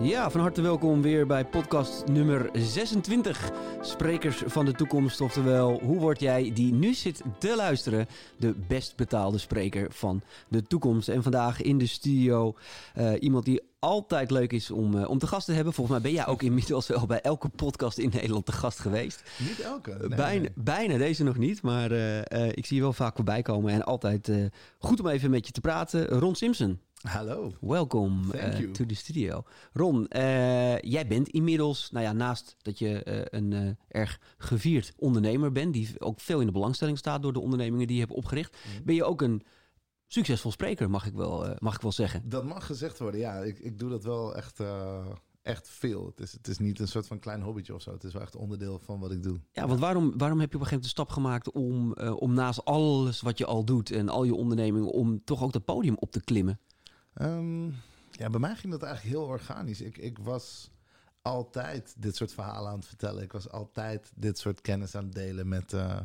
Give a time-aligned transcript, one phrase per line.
[0.00, 3.50] Ja, van harte welkom weer bij podcast nummer 26.
[3.80, 5.20] Sprekers van de toekomst.
[5.20, 8.06] Oftewel, hoe word jij die nu zit te luisteren,
[8.36, 11.08] de best betaalde spreker van de toekomst?
[11.08, 12.56] En vandaag in de studio
[12.96, 15.72] uh, iemand die altijd leuk is om, uh, om te gast te hebben.
[15.72, 19.22] Volgens mij ben jij ook inmiddels wel bij elke podcast in Nederland te gast geweest.
[19.38, 19.96] Niet elke.
[19.98, 20.52] Nee, bijna, nee.
[20.54, 21.62] bijna, deze nog niet.
[21.62, 22.18] Maar uh,
[22.48, 23.72] ik zie je wel vaak voorbij komen.
[23.72, 24.30] En altijd
[24.78, 26.06] goed om even met je te praten.
[26.06, 26.80] Ron Simpson.
[27.02, 27.52] Hallo.
[27.60, 29.42] Welkom uh, to the studio.
[29.72, 35.52] Ron, uh, jij bent inmiddels, nou ja, naast dat je uh, een erg gevierd ondernemer
[35.52, 38.56] bent, die ook veel in de belangstelling staat door de ondernemingen die je hebt opgericht,
[38.56, 38.84] mm.
[38.84, 39.42] ben je ook een
[40.06, 42.28] succesvol spreker, mag ik wel, mag ik wel zeggen.
[42.28, 43.38] Dat mag gezegd worden, ja.
[43.38, 44.60] Ik, ik doe dat wel echt,
[45.42, 46.06] echt veel.
[46.06, 47.92] Het is, het is niet een soort van klein hobbytje of zo.
[47.92, 49.40] Het is wel echt onderdeel van wat ik doe.
[49.52, 52.34] Ja, want waarom, waarom heb je op een gegeven moment de stap gemaakt om, om
[52.34, 55.96] naast alles wat je al doet en al je ondernemingen, om toch ook dat podium
[55.98, 56.60] op te klimmen?
[57.22, 57.74] Um,
[58.10, 59.80] ja, bij mij ging dat eigenlijk heel organisch.
[59.80, 60.70] Ik, ik was
[61.22, 63.22] altijd dit soort verhalen aan het vertellen.
[63.22, 66.00] Ik was altijd dit soort kennis aan het delen met, uh,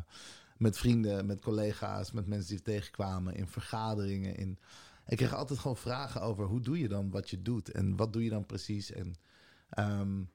[0.56, 4.36] met vrienden, met collega's, met mensen die tegenkwamen in vergaderingen.
[4.36, 4.58] In...
[5.06, 8.12] Ik kreeg altijd gewoon vragen over hoe doe je dan wat je doet en wat
[8.12, 8.92] doe je dan precies.
[8.92, 9.14] En
[9.78, 10.30] um,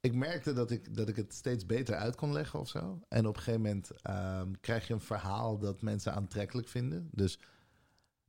[0.00, 3.00] ik merkte dat ik, dat ik het steeds beter uit kon leggen of zo.
[3.08, 7.08] En op een gegeven moment um, krijg je een verhaal dat mensen aantrekkelijk vinden.
[7.12, 7.38] Dus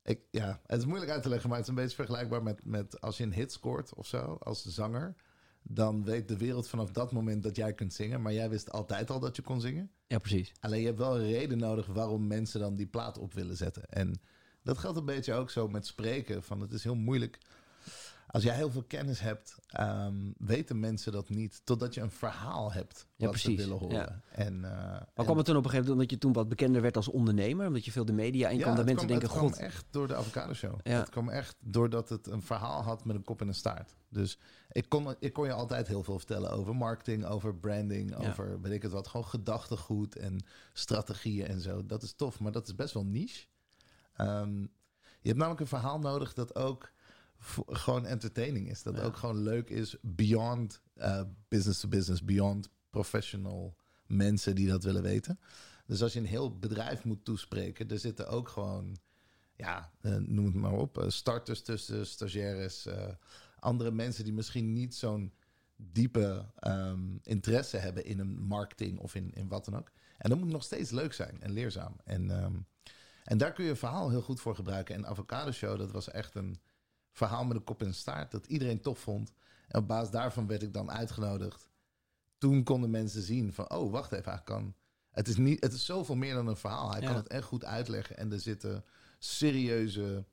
[0.03, 2.65] ik, ja, het is moeilijk uit te leggen, maar het is een beetje vergelijkbaar met,
[2.65, 5.15] met als je een hit scoort of zo, als zanger.
[5.61, 8.21] Dan weet de wereld vanaf dat moment dat jij kunt zingen.
[8.21, 9.91] Maar jij wist altijd al dat je kon zingen.
[10.07, 10.51] Ja, precies.
[10.59, 13.89] Alleen je hebt wel een reden nodig waarom mensen dan die plaat op willen zetten.
[13.89, 14.21] En
[14.63, 16.43] dat geldt een beetje ook zo met spreken.
[16.43, 17.37] Van het is heel moeilijk.
[18.33, 21.61] Als jij heel veel kennis hebt, um, weten mensen dat niet.
[21.63, 23.95] Totdat je een verhaal hebt wat ze willen horen.
[23.95, 24.21] Ja.
[24.31, 26.81] En, uh, maar kwam het toen op een gegeven moment omdat je toen wat bekender
[26.81, 27.67] werd als ondernemer?
[27.67, 29.51] Omdat je veel de media in ja, kwam, dat mensen kwam, denken, het god...
[29.51, 30.79] kwam echt door de Avocado Show.
[30.83, 30.99] Ja.
[30.99, 33.95] Het kwam echt doordat het een verhaal had met een kop en een staart.
[34.09, 34.39] Dus
[34.71, 38.73] ik kon, ik kon je altijd heel veel vertellen over marketing, over branding, over weet
[38.73, 39.07] ik het wat.
[39.07, 41.85] Gewoon gedachtegoed en strategieën en zo.
[41.85, 43.45] Dat is tof, maar dat is best wel niche.
[44.17, 44.71] Um,
[45.19, 46.91] je hebt namelijk een verhaal nodig dat ook
[47.67, 48.83] gewoon entertaining is.
[48.83, 49.03] Dat Ja.
[49.03, 53.75] ook gewoon leuk is beyond uh, business to business, beyond professional
[54.07, 55.39] mensen die dat willen weten.
[55.85, 58.97] Dus als je een heel bedrijf moet toespreken, er zitten ook gewoon,
[59.55, 63.07] ja, eh, noem het maar op, eh, starters tussen, stagiaires, eh,
[63.59, 65.33] andere mensen die misschien niet zo'n
[65.75, 69.91] diepe ehm, interesse hebben in een marketing of in, in wat dan ook.
[70.17, 71.95] En dat moet nog steeds leuk zijn en leerzaam.
[72.03, 72.55] En, ehm,
[73.23, 74.95] en daar kun je een verhaal heel goed voor gebruiken.
[74.95, 76.59] En Avocado Show, dat was echt een
[77.13, 79.33] verhaal met een kop en staart dat iedereen tof vond.
[79.67, 81.69] En op basis daarvan werd ik dan uitgenodigd.
[82.37, 84.73] Toen konden mensen zien van, oh, wacht even, hij kan...
[85.11, 86.91] Het is, niet, het is zoveel meer dan een verhaal.
[86.91, 87.07] Hij Ja.
[87.07, 88.17] kan het echt goed uitleggen.
[88.17, 88.83] En er zitten
[89.19, 90.25] serieuze,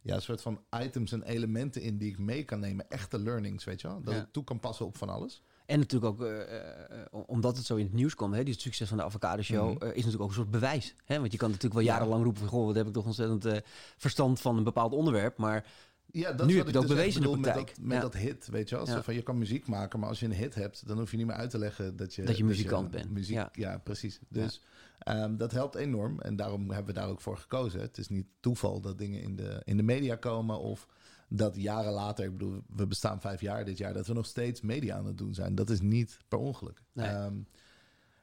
[0.00, 2.88] ja, soort van items en elementen in die ik mee kan nemen.
[2.90, 4.02] Echte learnings, weet je wel.
[4.02, 4.20] Dat Ja.
[4.20, 5.42] ik toe kan passen op van alles.
[5.66, 8.62] En natuurlijk ook, eh, eh, omdat het zo in het nieuws kwam, hè, die het
[8.62, 9.82] succes van de Avocado Show, Mhm.
[9.82, 10.94] eh, is natuurlijk ook een soort bewijs.
[11.04, 11.18] Hè?
[11.20, 13.56] Want je kan natuurlijk wel jarenlang roepen van, goh, wat heb ik toch ontzettend eh,
[13.96, 15.36] verstand van een bepaald onderwerp.
[15.36, 15.66] Maar
[16.12, 17.66] Ja, dat Nu heb ik ook dus bewezen in de praktijk.
[17.66, 18.02] Met, dat, met Ja.
[18.02, 18.86] dat hit, weet je wel.
[18.86, 19.02] Ja.
[19.02, 20.86] van, je kan muziek maken, maar als je een hit hebt...
[20.86, 22.22] dan hoef je niet meer uit te leggen dat je...
[22.22, 23.10] Dat je muzikant bent.
[23.10, 23.48] Muziek, Ja.
[23.52, 23.78] ja.
[23.78, 24.20] precies.
[24.28, 24.62] Dus
[24.98, 26.20] ehm, dat helpt enorm.
[26.20, 27.80] En daarom hebben we daar ook voor gekozen.
[27.80, 30.58] Het is niet toeval dat dingen in de, in de media komen...
[30.58, 30.88] of
[31.28, 33.92] dat jaren later, ik bedoel, we bestaan vijf jaar dit jaar...
[33.92, 35.54] dat we nog steeds media aan het doen zijn.
[35.54, 36.82] Dat is niet per ongeluk.
[36.92, 37.06] Nee.
[37.06, 37.34] Ehm,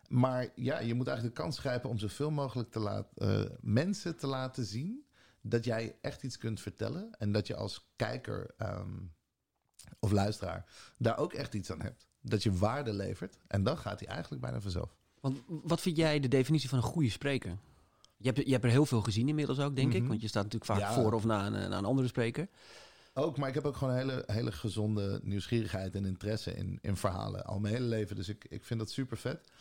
[0.10, 4.18] maar ja, je moet eigenlijk de kans grijpen om zoveel mogelijk te laten, eh, mensen
[4.18, 5.04] te laten zien
[5.42, 8.98] dat jij echt iets kunt vertellen en dat je als kijker ehm,
[10.00, 10.66] of luisteraar
[10.98, 12.08] daar ook echt iets aan hebt.
[12.22, 14.96] Dat je waarde levert en dan gaat hij eigenlijk bijna vanzelf.
[15.20, 17.58] want wat vind jij de definitie van een goede spreker?
[18.18, 20.00] Je hebt, je hebt er heel veel gezien inmiddels ook, denk ik.
[20.00, 20.10] Mhm.
[20.10, 20.94] Want je staat natuurlijk vaak Ja.
[20.94, 22.48] voor of na een, na een andere spreker.
[23.14, 26.96] Ook, maar ik heb ook gewoon een hele, hele gezonde nieuwsgierigheid en interesse in, in
[26.98, 27.46] verhalen.
[27.46, 28.16] Al mijn hele leven.
[28.16, 29.52] Dus ik, ik vind dat super vet.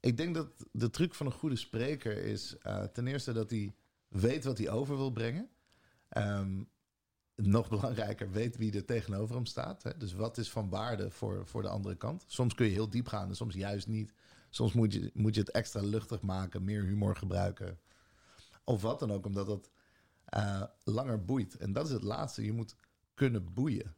[0.00, 3.72] Ik denk dat de truc van een goede spreker is eh, ten eerste dat hij
[4.12, 5.48] weet wat hij over wil brengen.
[6.08, 6.62] Ehm,
[7.34, 9.82] nog belangrijker, weet wie er tegenover hem staat.
[9.82, 9.96] Hè?
[9.96, 12.24] Dus wat is van waarde voor, voor de andere kant.
[12.26, 14.12] Soms kun je heel diep gaan soms juist niet.
[14.50, 17.78] Soms moet je, moet je het extra luchtig maken, meer humor gebruiken.
[18.64, 19.70] Of wat dan ook, omdat dat
[20.24, 21.56] eh, langer boeit.
[21.56, 22.44] En dat is het laatste.
[22.44, 22.76] Je moet
[23.14, 23.94] kunnen boeien.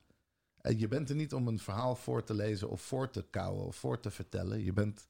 [0.61, 3.67] En je bent er niet om een verhaal voor te lezen of voor te kouwen
[3.67, 4.65] of voor te vertellen.
[4.65, 5.09] Je bent,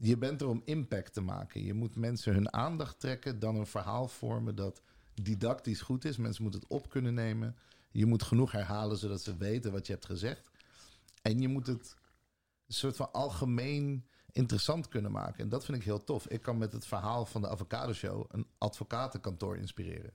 [0.00, 1.64] je bent er om impact te maken.
[1.64, 4.82] Je moet mensen hun aandacht trekken, dan een verhaal vormen dat
[5.14, 6.16] didactisch goed is.
[6.16, 7.56] Mensen moeten het op kunnen nemen.
[7.90, 10.50] Je moet genoeg herhalen zodat ze weten wat je hebt gezegd.
[11.22, 11.96] En je moet het
[12.66, 15.42] een soort van algemeen interessant kunnen maken.
[15.42, 16.28] En dat vind ik heel tof.
[16.28, 20.12] Ik kan met het verhaal van de Avocado Show een advocatenkantoor inspireren.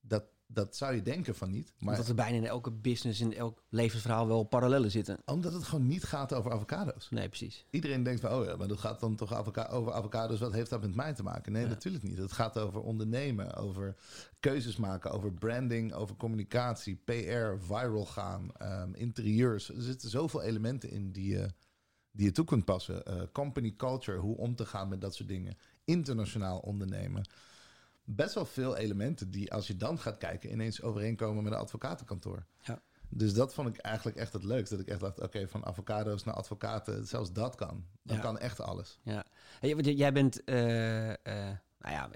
[0.00, 1.72] Dat, dat zou je denken van niet.
[1.78, 5.18] Maar Omdat er bijna in elke business, in elk levensverhaal wel parallellen zitten.
[5.24, 7.08] omdat het gewoon niet gaat over avocado's.
[7.10, 7.66] Nee, precies.
[7.70, 10.40] Iedereen denkt van, oh ja, maar dat gaat dan toch avoca over avocado's.
[10.40, 11.52] Wat heeft dat met mij te maken?
[11.52, 11.68] Nee, Ja.
[11.68, 12.18] natuurlijk niet.
[12.18, 13.96] Het gaat over ondernemen, over
[14.40, 19.68] keuzes maken, over branding, over communicatie, PR, viral gaan, ehm, interieurs.
[19.68, 21.50] Er zitten zoveel elementen in die je,
[22.10, 23.04] die je toe kunt passen.
[23.06, 25.56] Eh, company culture, hoe om te gaan met dat soort dingen.
[25.84, 27.24] Internationaal ondernemen.
[28.06, 32.46] Best wel veel elementen die, als je dan gaat kijken, ineens overeenkomen met een advocatenkantoor.
[32.62, 32.82] Ja.
[33.08, 34.76] Dus dat vond ik eigenlijk echt het leukste.
[34.76, 37.84] Dat ik echt dacht, oké, van avocado's naar advocaten, zelfs dat kan.
[38.02, 38.22] Dat Ja.
[38.22, 38.98] kan echt alles.
[39.02, 39.24] Ja.
[39.60, 40.54] Hey, want jij bent, eh,
[41.78, 42.10] nou ja,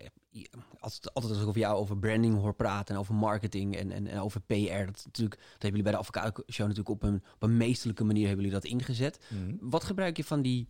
[0.78, 3.90] als het altijd als ik over jou over branding hoor praten en over marketing en,
[3.90, 4.54] en, en over PR,
[4.84, 8.04] dat, natuurlijk, dat hebben jullie bij de Avocado Show natuurlijk op een, op een meesterlijke
[8.04, 9.20] manier hebben jullie dat ingezet.
[9.60, 10.68] Wat gebruik je van die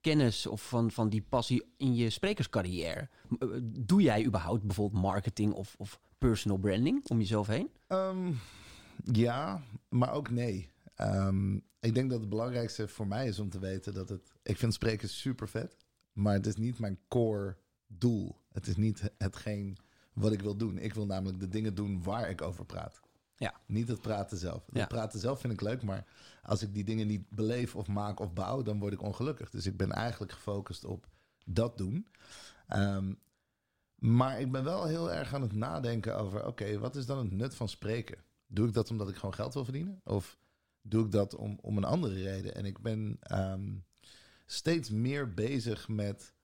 [0.00, 3.08] kennis of van, van die passie in je sprekerscarrière?
[3.38, 7.70] Eh, Doe jij überhaupt bijvoorbeeld marketing of, of personal branding om jezelf heen?
[7.86, 8.32] Ehm,
[9.12, 10.68] ja, maar ook nee.
[10.94, 14.32] Ehm, ik denk dat het belangrijkste voor mij is om te weten dat het...
[14.42, 15.76] Ik vind spreken super vet,
[16.12, 17.56] maar het is niet mijn core
[17.86, 18.36] doel.
[18.52, 19.76] Het is niet hetgeen
[20.12, 20.78] wat ik wil doen.
[20.78, 23.00] Ik wil namelijk de dingen doen waar ik over praat.
[23.36, 23.54] Ja.
[23.66, 24.66] Niet het praten zelf.
[24.66, 24.86] Het Ja.
[24.86, 26.06] praten zelf vind ik leuk, maar
[26.42, 29.50] als ik die dingen niet beleef of maak of bouw, dan word ik ongelukkig.
[29.50, 31.06] Dus ik ben eigenlijk gefocust op
[31.44, 32.06] dat doen.
[32.68, 33.12] Ehm,
[33.94, 37.30] maar ik ben wel heel erg aan het nadenken over: oké, wat is dan het
[37.32, 38.18] nut van spreken?
[38.46, 40.00] Doe ik dat omdat ik gewoon geld wil verdienen?
[40.04, 40.38] Of
[40.82, 42.54] doe ik dat om, om een andere reden?
[42.54, 43.74] En ik ben ehm,
[44.46, 46.34] steeds meer bezig met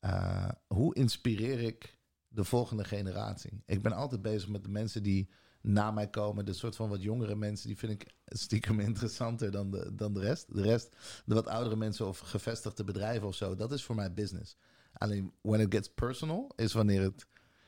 [0.00, 1.98] eh, hoe inspireer ik
[2.28, 3.62] de volgende generatie?
[3.66, 5.28] Ik ben altijd bezig met de mensen die
[5.64, 6.44] na mij komen.
[6.44, 10.20] De soort van wat jongere mensen, die vind ik stiekem interessanter dan de, dan de
[10.20, 10.54] rest.
[10.54, 14.14] De rest, de wat oudere mensen of gevestigde bedrijven of zo, dat is voor mij
[14.14, 14.56] business.
[14.92, 17.26] Alleen when it gets personal is wanneer het,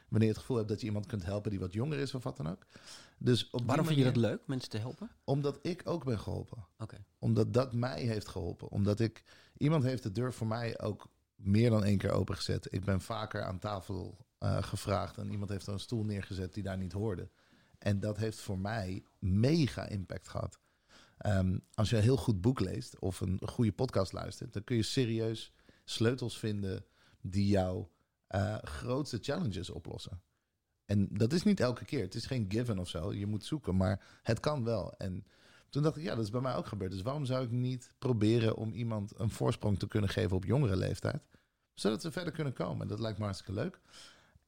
[0.08, 2.22] wanneer je het gevoel hebt dat je iemand kunt helpen die wat jonger is of
[2.22, 2.66] wat dan ook.
[3.18, 5.10] Dus op Waarom vind je dat leuk, mensen te helpen?
[5.24, 7.04] Omdat ik ook ben geholpen Oké.
[7.18, 8.68] omdat dat mij heeft geholpen.
[8.68, 9.24] Omdat ik.
[9.56, 12.72] Iemand heeft de deur voor mij ook meer dan één keer opengezet.
[12.72, 16.62] Ik ben vaker aan tafel eh, gevraagd en iemand heeft er een stoel neergezet die
[16.62, 17.30] daar niet hoorde.
[17.78, 20.58] En dat heeft voor mij mega impact gehad.
[21.18, 24.76] Ehm, als je een heel goed boek leest of een goede podcast luistert, dan kun
[24.76, 25.52] je serieus
[25.84, 26.84] sleutels vinden
[27.20, 27.90] die jouw
[28.26, 30.22] eh, grootste challenges oplossen.
[30.84, 32.02] En dat is niet elke keer.
[32.02, 33.12] Het is geen given of zo.
[33.12, 34.94] Je moet zoeken, maar het kan wel.
[34.96, 35.26] En
[35.70, 36.90] toen dacht ik, ja, dat is bij mij ook gebeurd.
[36.90, 40.76] Dus waarom zou ik niet proberen om iemand een voorsprong te kunnen geven op jongere
[40.76, 41.22] leeftijd?
[41.74, 42.88] Zodat ze verder kunnen komen.
[42.88, 43.80] Dat lijkt me hartstikke leuk.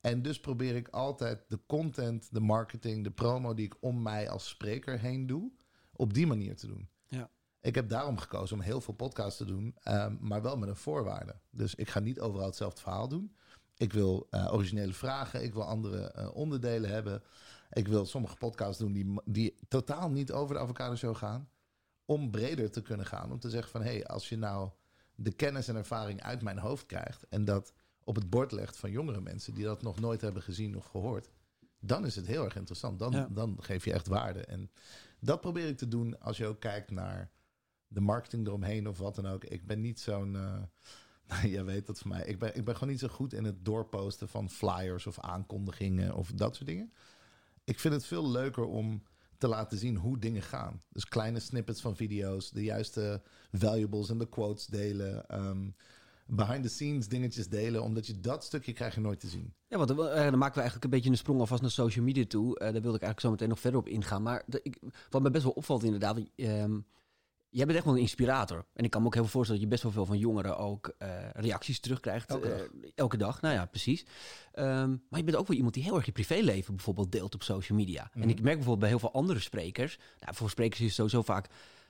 [0.00, 4.30] En dus probeer ik altijd de content, de marketing, de promo die ik om mij
[4.30, 5.52] als spreker heen doe,
[5.92, 6.88] op die manier te doen.
[7.08, 7.30] Ja.
[7.60, 10.76] Ik heb daarom gekozen om heel veel podcasts te doen, ehm, maar wel met een
[10.76, 11.36] voorwaarde.
[11.50, 13.36] Dus ik ga niet overal hetzelfde verhaal doen.
[13.76, 17.22] Ik wil eh, originele vragen, ik wil andere eh, onderdelen hebben.
[17.70, 21.48] Ik wil sommige podcasts doen die, die totaal niet over de avocado show gaan.
[22.04, 23.32] Om breder te kunnen gaan.
[23.32, 24.70] Om te zeggen van hé, hey, als je nou
[25.14, 27.28] de kennis en ervaring uit mijn hoofd krijgt.
[27.28, 27.72] En dat
[28.08, 31.30] op het bord legt van jongere mensen die dat nog nooit hebben gezien of gehoord.
[31.80, 32.98] Dan is het heel erg interessant.
[32.98, 33.28] Dan, Ja.
[33.30, 34.40] dan geef je echt waarde.
[34.44, 34.70] En
[35.20, 37.30] dat probeer ik te doen als je ook kijkt naar
[37.88, 39.44] de marketing eromheen of wat dan ook.
[39.44, 40.36] Ik ben niet zo'n.
[40.36, 42.24] eh, jij weet dat van mij.
[42.24, 46.14] Ik ben, ik ben gewoon niet zo goed in het doorposten van flyers of aankondigingen
[46.14, 46.92] of dat soort dingen.
[47.64, 49.02] Ik vind het veel leuker om
[49.38, 50.82] te laten zien hoe dingen gaan.
[50.88, 55.28] Dus kleine snippets van video's, de juiste valuables en de quotes delen.
[55.28, 55.70] ehm,
[56.30, 59.54] behind the scenes dingetjes delen, omdat je dat stukje krijg je nooit te zien.
[59.68, 62.24] Ja, want eh, dan maken we eigenlijk een beetje een sprong alvast naar social media
[62.28, 62.58] toe.
[62.58, 64.22] Eh, daar wilde ik eigenlijk zo meteen nog verder op ingaan.
[64.22, 64.78] Maar de, ik,
[65.10, 66.78] wat me best wel opvalt inderdaad, ehm,
[67.48, 68.64] jij bent echt wel een inspirator.
[68.72, 70.58] En ik kan me ook heel veel voorstellen dat je best wel veel van jongeren
[70.58, 72.30] ook eh, reacties terugkrijgt.
[72.30, 72.68] Elke dag.
[72.94, 74.06] elke dag, nou ja, precies.
[74.52, 77.42] Ehm, maar je bent ook wel iemand die heel erg je privéleven bijvoorbeeld deelt op
[77.42, 78.10] social media.
[78.12, 78.28] En Mhm.
[78.28, 79.98] ik merk bijvoorbeeld bij heel veel andere sprekers.
[80.20, 81.48] Nou, voor sprekers is het sowieso vaak...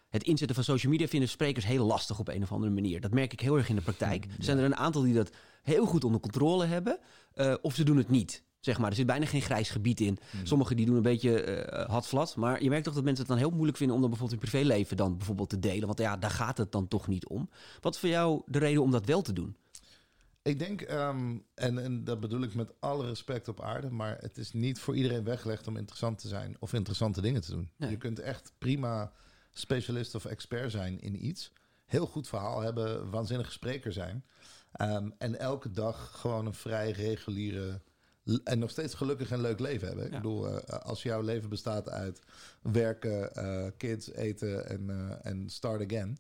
[0.09, 3.01] Het inzetten van social media vinden sprekers heel lastig op een of andere manier.
[3.01, 4.25] Dat merk ik heel erg in de praktijk.
[4.25, 5.31] Er zijn er een aantal die dat
[5.63, 6.99] heel goed onder controle hebben.
[7.35, 8.43] eh, of ze doen het niet.
[8.61, 10.19] Zeg maar, er zit bijna geen grijs gebied in.
[10.33, 10.47] Mhm.
[10.47, 12.37] Sommigen die doen een beetje hadvlat.
[12.37, 14.51] Maar je merkt toch dat mensen het dan heel moeilijk vinden om dan bijvoorbeeld hun
[14.51, 15.87] privéleven dan bijvoorbeeld te delen.
[15.87, 17.51] Want ja, daar gaat het dan toch niet om.
[17.81, 19.57] Wat is voor jou de reden om dat wel te doen?
[20.43, 24.39] Ik denk, ehm, en, en dat bedoel ik met alle respect op aarde, maar het
[24.39, 27.71] is niet voor iedereen weggelegd om interessant te zijn of interessante dingen te doen.
[27.77, 27.91] Nee.
[27.91, 29.13] Je kunt echt prima
[29.59, 31.53] specialist of expert zijn in iets,
[31.87, 34.25] heel goed verhaal hebben, waanzinnige spreker zijn
[34.73, 37.81] ehm, en elke dag gewoon een vrij reguliere
[38.45, 40.05] en nog steeds gelukkig en leuk leven hebben.
[40.07, 42.21] Ik bedoel, eh, als jouw leven bestaat uit
[42.63, 46.19] werken, eh, kids, eten en, eh, en start again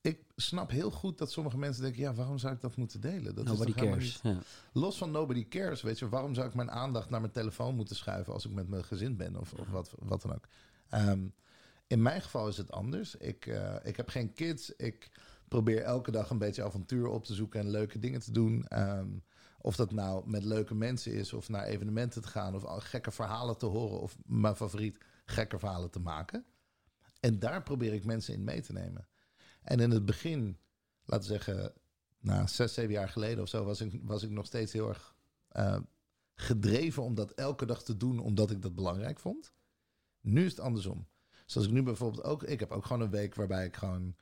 [0.00, 3.34] ik snap heel goed dat sommige mensen denken: ja, waarom zou ik dat moeten delen?
[3.34, 4.22] Dat Nobody is cares.
[4.22, 4.40] niet- Ja.
[4.72, 7.96] Los van nobody cares, weet je, waarom zou ik mijn aandacht naar mijn telefoon moeten
[7.96, 10.44] schuiven als ik met mijn gezin ben of, of wat, wat dan ook?
[10.88, 11.26] Ehm,
[11.90, 13.16] in mijn geval is het anders.
[13.16, 14.76] Ik, eh, ik heb geen kids.
[14.76, 15.10] Ik
[15.48, 18.66] probeer elke dag een beetje avontuur op te zoeken en leuke dingen te doen.
[18.66, 19.08] Ehm,
[19.60, 23.58] of dat nou met leuke mensen is, of naar evenementen te gaan, of gekke verhalen
[23.58, 26.44] te horen, of mijn favoriet, gekke verhalen te maken.
[27.20, 29.08] En daar probeer ik mensen in mee te nemen.
[29.62, 30.58] En in het begin,
[31.04, 31.72] laten we zeggen,
[32.18, 35.14] na zes, zeven jaar geleden of zo, was ik, was ik nog steeds heel erg
[35.48, 35.80] eh,
[36.34, 39.52] gedreven om dat elke dag te doen, omdat ik dat belangrijk vond.
[40.20, 41.06] Nu is het andersom.
[41.50, 44.14] Zoals ik nu bijvoorbeeld ook, ik heb ook gewoon een week waarbij ik gewoon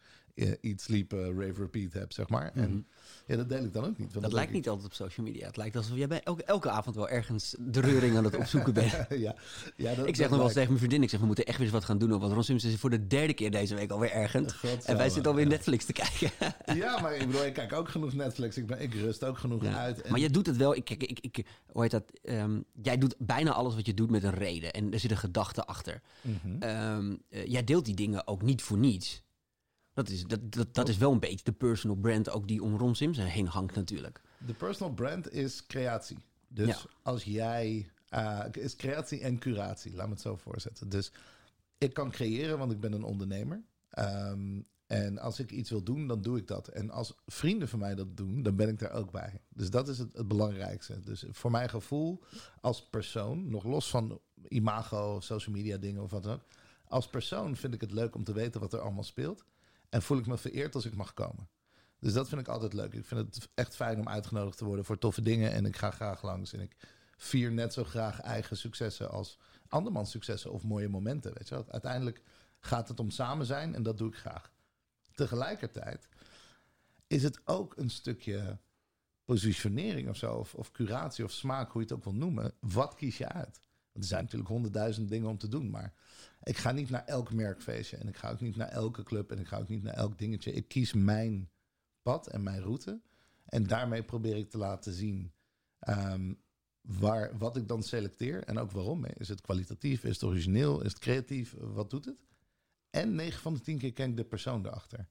[0.61, 2.51] eat, sleep, eh, rave, repeat heb, zeg maar.
[2.55, 2.65] Mhm.
[2.65, 2.87] En
[3.27, 4.11] ja, dat deel ik dan ook niet.
[4.13, 5.47] want Dat lijkt niet altijd op social media.
[5.47, 8.75] Het lijkt alsof jij bij elke, elke avond wel ergens de reuring aan het opzoeken
[8.75, 8.93] bent.
[8.93, 9.35] ik- ja,
[9.77, 11.57] ja, dat, Ik zeg nog wel eens tegen mijn vriendin, ik zeg, we moeten echt
[11.57, 12.19] weer eens wat gaan doen.
[12.19, 14.55] Want Ron is voor de derde keer deze week alweer ergens.
[14.85, 15.51] En wij zitten alweer ja.
[15.51, 16.31] Netflix te kijken.
[16.77, 18.57] Ja, maar ik bedoel, ik kijk ook genoeg Netflix.
[18.57, 19.75] Ik, ben, ik rust ook genoeg Ja.
[19.79, 20.01] uit.
[20.03, 22.05] En Maar je doet het wel, ik, kijk, ik, ik, hoe heet dat?
[22.23, 24.73] Ehm, jij doet bijna alles wat je doet met een reden.
[24.73, 26.01] En er zit een gedachte achter.
[26.21, 26.63] Mhm.
[26.63, 29.23] Ehm, eh, jij deelt die dingen ook niet voor niets.
[29.99, 32.77] Dat is, dat, dat, dat is wel een beetje de personal brand ook die om
[32.77, 34.21] Ron Sims heen hangt natuurlijk.
[34.47, 36.17] De personal brand is creatie.
[36.49, 36.79] Dus Ja.
[37.03, 37.91] als jij...
[38.09, 40.89] eh, is creatie en curatie, laat me het zo voorzetten.
[40.89, 41.13] Dus
[41.79, 43.63] ik kan creëren, want ik ben een ondernemer.
[43.91, 46.69] Ehm, en als ik iets wil doen, dan doe ik dat.
[46.69, 49.41] En als vrienden van mij dat doen, dan ben ik daar ook bij.
[49.49, 51.01] Dus dat is het, het belangrijkste.
[51.01, 52.23] Dus voor mijn gevoel
[52.61, 56.45] als persoon, nog los van imago, social media dingen of wat dan ook.
[56.85, 59.45] Als persoon vind ik het leuk om te weten wat er allemaal speelt.
[59.89, 61.49] En voel ik me vereerd als ik mag komen.
[61.99, 62.93] Dus dat vind ik altijd leuk.
[62.93, 65.53] Ik vind het echt fijn om uitgenodigd te worden voor toffe dingen.
[65.53, 66.53] En ik ga graag langs.
[66.53, 66.77] En ik
[67.17, 71.35] vier net zo graag eigen successen als andermans successen of mooie momenten.
[71.35, 71.65] Weet je wel?
[71.71, 72.23] Uiteindelijk
[72.61, 74.53] gaat het om samen zijn en dat doe ik graag.
[75.15, 76.09] Tegelijkertijd
[77.07, 78.59] is het ook een stukje
[79.25, 82.55] positionering of zo, of, of curatie of smaak, hoe je het ook wil noemen.
[82.61, 83.61] Wat kies je uit?
[83.99, 85.95] Er zijn natuurlijk honderdduizend dingen om te doen, maar
[86.43, 89.39] ik ga niet naar elk merkfeestje en ik ga ook niet naar elke club en
[89.39, 90.53] ik ga ook niet naar elk dingetje.
[90.53, 91.51] Ik kies mijn
[92.03, 93.01] pad en mijn route
[93.45, 95.33] en daarmee probeer ik te laten zien
[95.79, 96.35] ehm,
[96.81, 99.05] waar, wat ik dan selecteer en ook waarom.
[99.05, 100.05] Is het kwalitatief?
[100.05, 100.81] Is het origineel?
[100.83, 101.55] Is het creatief?
[101.59, 102.27] Wat doet het?
[102.91, 105.09] En 9 van de 10 keer ken ik de persoon erachter.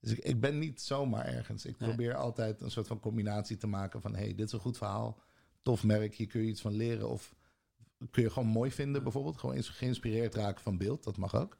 [0.00, 1.64] Dus ik, ik ben niet zomaar ergens.
[1.64, 1.88] Ik Nee.
[1.88, 4.14] probeer altijd een soort van combinatie te maken van...
[4.14, 5.20] hey, dit is een goed verhaal,
[5.62, 7.08] tof merk, hier kun je iets van leren...
[7.08, 7.34] of
[8.10, 9.38] kun je gewoon mooi vinden bijvoorbeeld.
[9.38, 11.58] Gewoon geïnspireerd raken van beeld, dat mag ook.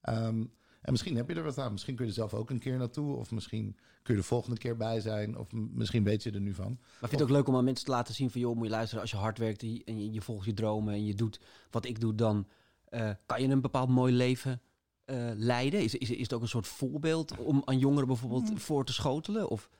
[0.00, 0.44] Ehm,
[0.82, 1.72] en misschien heb je er wat aan.
[1.72, 3.16] Misschien kun je er zelf ook een keer naartoe...
[3.16, 5.38] of misschien kun je er volgende keer bij zijn...
[5.38, 6.78] of misschien weet je er nu van.
[6.80, 8.40] Maar vind je het ook leuk om aan mensen te laten zien van...
[8.40, 10.94] joh, moet je luisteren, als je hard werkt en je, volgt je dromen...
[10.94, 12.46] en je doet wat ik doe, dan
[12.84, 14.60] eh, kan je een bepaald mooi leven
[15.04, 15.82] eh, leiden?
[15.82, 18.58] Is, is, is het ook een soort voorbeeld om aan jongeren bijvoorbeeld Hmm.
[18.58, 19.48] voor te schotelen?
[19.48, 19.70] Of,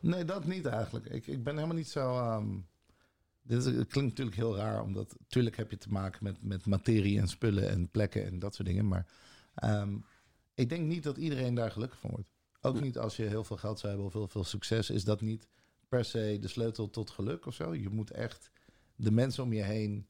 [0.00, 1.06] Nee, dat niet eigenlijk.
[1.06, 2.16] Ik, ik ben helemaal niet zo.
[2.18, 2.58] ehm,
[3.42, 7.28] dit klinkt natuurlijk heel raar, omdat natuurlijk heb je te maken met, met materie en
[7.28, 8.88] spullen en plekken en dat soort dingen.
[8.88, 9.06] Maar
[9.54, 9.96] ehm,
[10.54, 12.28] ik denk niet dat iedereen daar gelukkig van wordt.
[12.60, 15.20] Ook niet als je heel veel geld zou hebben of heel veel succes, is dat
[15.20, 15.48] niet
[15.88, 17.74] per se de sleutel tot geluk of zo.
[17.74, 18.50] Je moet echt
[18.96, 20.08] de mensen om je heen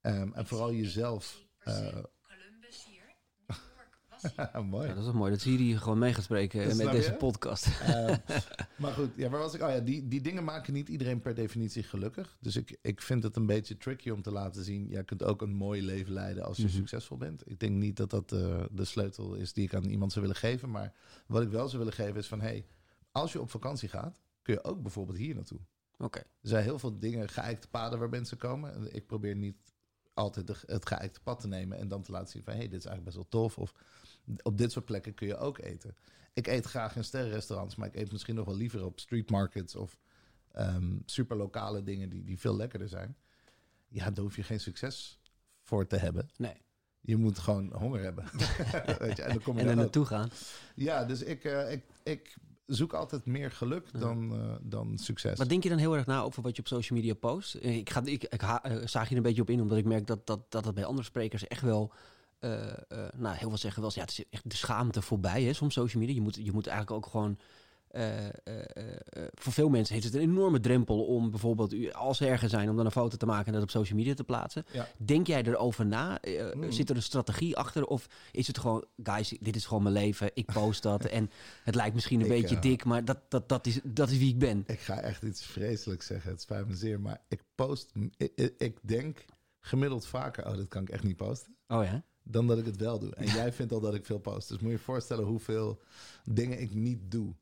[0.00, 1.46] ehm, en vooral jezelf.
[1.58, 1.74] eh,
[2.22, 3.14] Columbus hier.
[3.46, 4.09] New York was hij.
[4.70, 4.88] mooi.
[4.88, 7.16] ja, dat is ook mooi, dat Siri gewoon mee gaat spreken Dat met deze je?
[7.16, 7.66] podcast.
[8.78, 9.62] Maar goed, ja, waar was ik?
[9.62, 12.36] Oh ja, die, die dingen maken niet iedereen per definitie gelukkig.
[12.40, 14.88] Dus ik, ik vind het een beetje tricky om te laten zien...
[14.88, 16.72] jij kunt ook een mooi leven leiden als je Mhm.
[16.72, 17.50] succesvol bent.
[17.50, 20.40] Ik denk niet dat dat eh, de sleutel is die ik aan iemand zou willen
[20.40, 20.70] geven.
[20.70, 20.92] Maar
[21.26, 22.40] wat ik wel zou willen geven is van...
[22.40, 22.66] hey,
[23.12, 25.60] als je op vakantie gaat, kun je ook bijvoorbeeld hier naartoe.
[25.98, 28.74] Oké, Er zijn heel veel dingen, geëikte paden waar mensen komen.
[28.74, 29.56] En Ik probeer niet
[30.14, 32.52] altijd de- het geëikte pad te nemen en dan te laten zien van...
[32.52, 33.58] hé, hey, dit is eigenlijk best wel tof.
[33.58, 33.74] Of
[34.42, 35.96] op dit soort plekken kun je ook eten.
[36.32, 39.76] Ik eet graag in sterrenrestaurants, maar ik eet misschien nog wel liever op street markets...
[39.76, 39.98] of
[40.52, 43.16] ehm super lokale dingen die, die veel lekkerder zijn.
[43.88, 45.20] Ja, daar hoef je geen succes
[45.62, 46.30] voor te hebben.
[46.36, 46.62] nee.
[47.02, 48.24] Je moet gewoon honger hebben.
[49.06, 50.30] Weet je, en dan kom je En er naartoe gaan.
[50.74, 55.38] Ja, dus ik, eh, ik, ik zoek altijd meer geluk dan, eh, dan succes.
[55.38, 57.54] Wat denk je dan heel erg na over wat je op social media post?
[57.54, 59.84] Ik, ga, ik, ik ha- eh, zaag je er een beetje op in, omdat ik
[59.84, 61.92] merk dat dat, dat het bij andere sprekers echt wel...
[62.40, 62.72] eh, eh,
[63.16, 65.74] nou, heel veel zeggen wel eens, ja, het is echt de schaamte voorbij, hè, soms
[65.74, 66.16] social media.
[66.16, 67.38] Je moet, je moet eigenlijk ook gewoon...
[67.88, 68.26] eh,
[69.34, 72.76] voor veel mensen heeft het een enorme drempel om bijvoorbeeld, als ze ergens zijn, om
[72.76, 74.64] dan een foto te maken en dat op social media te plaatsen.
[74.72, 74.88] Ja.
[74.98, 76.18] Denk jij erover na?
[76.52, 76.72] Hmm.
[76.72, 77.86] Zit er een strategie achter?
[77.86, 81.30] Of is het gewoon, guys, dit is gewoon mijn leven, ik post dat en
[81.64, 84.28] het lijkt misschien een Ik, beetje dik, maar dat, dat, dat, is, dat is wie
[84.28, 84.64] ik ben.
[84.66, 86.30] Ik ga echt iets vreselijks zeggen.
[86.30, 87.00] Het spijt me zeer.
[87.00, 87.92] Maar ik post.
[88.16, 89.24] Ik, ik- ik denk
[89.60, 90.46] gemiddeld vaker.
[90.46, 91.56] Oh, dat kan ik echt niet posten.
[91.68, 92.04] Oh ja?
[92.30, 93.14] Dan dat ik het wel doe.
[93.14, 94.48] En jij vindt al dat ik veel post.
[94.48, 95.80] Dus moet je je voorstellen hoeveel
[96.24, 97.34] dingen ik niet doe.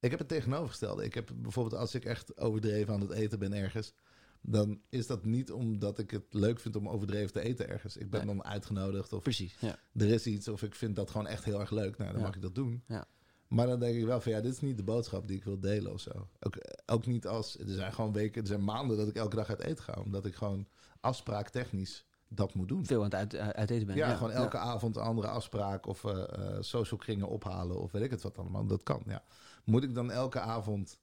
[0.00, 1.04] Ik heb het tegenovergestelde.
[1.04, 3.92] Ik heb bijvoorbeeld als ik echt overdreven aan het eten ben ergens,
[4.40, 7.96] dan is dat niet omdat ik het leuk vind om overdreven te eten ergens.
[7.96, 8.36] Ik ben Nee.
[8.36, 9.78] dan uitgenodigd of Precies, ja.
[9.94, 11.98] er is iets of ik vind dat gewoon echt heel erg leuk.
[11.98, 12.26] Nou, dan Ja.
[12.26, 12.82] mag ik dat doen.
[12.88, 13.04] Ja.
[13.48, 15.60] Maar dan denk ik wel van ja, dit is niet de boodschap die ik wil
[15.60, 16.28] delen of zo.
[16.40, 16.54] Ook,
[16.86, 19.60] ook niet als, er zijn gewoon weken, er zijn maanden dat ik elke dag uit
[19.62, 19.92] eten ga.
[20.04, 20.66] Omdat ik gewoon
[21.00, 22.04] afspraaktechnisch
[22.36, 22.86] dat moet doen.
[22.86, 23.98] Veel aan het uit, eh, uit eten bent.
[23.98, 28.10] Ja, gewoon elke avond een andere afspraak of eh, social kringen ophalen of weet ik
[28.10, 28.66] het wat allemaal.
[28.66, 29.24] Dat kan, ja.
[29.64, 30.98] Moet ik dan elke avond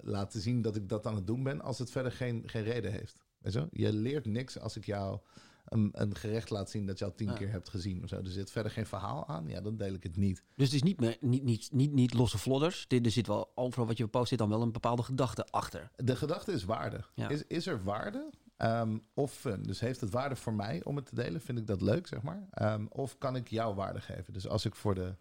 [0.00, 2.92] laten zien dat ik dat aan het doen ben als het verder geen, geen reden
[2.92, 3.24] heeft?
[3.38, 5.18] Weet je, je leert niks als ik jou
[5.64, 7.34] een, een gerecht laat zien dat je al tien Ja.
[7.34, 8.16] keer hebt gezien of zo.
[8.16, 10.42] Er zit verder geen verhaal aan, ja, dan deel ik het niet.
[10.56, 12.84] Dus het is niet, meer, niet, niet, niet, niet losse vlodders.
[12.88, 15.90] Dit, er zit wel overal wat je post, zit dan wel een bepaalde gedachte achter.
[15.96, 17.04] De gedachte is waarde.
[17.14, 17.28] Ja.
[17.28, 18.30] Is, is er waarde
[18.62, 19.62] ehm, of fun?
[19.62, 21.40] Dus heeft het waarde voor mij om het te delen?
[21.40, 22.46] Vind ik dat leuk, zeg maar?
[22.50, 24.32] Ehm, of kan ik jou waarde geven?
[24.32, 25.14] Dus als ik voor de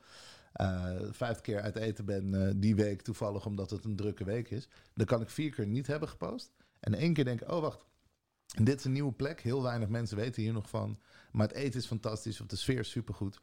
[0.52, 4.50] eh vijf keer uit eten ben eh, die week toevallig omdat het een drukke week
[4.50, 6.52] is, dan kan ik vier keer niet hebben gepost.
[6.80, 7.86] En één keer denken, oh wacht,
[8.46, 9.42] dit is een nieuwe plek.
[9.42, 11.00] Heel weinig mensen weten hier nog van.
[11.32, 13.42] Maar het eten is fantastisch of de sfeer is supergoed.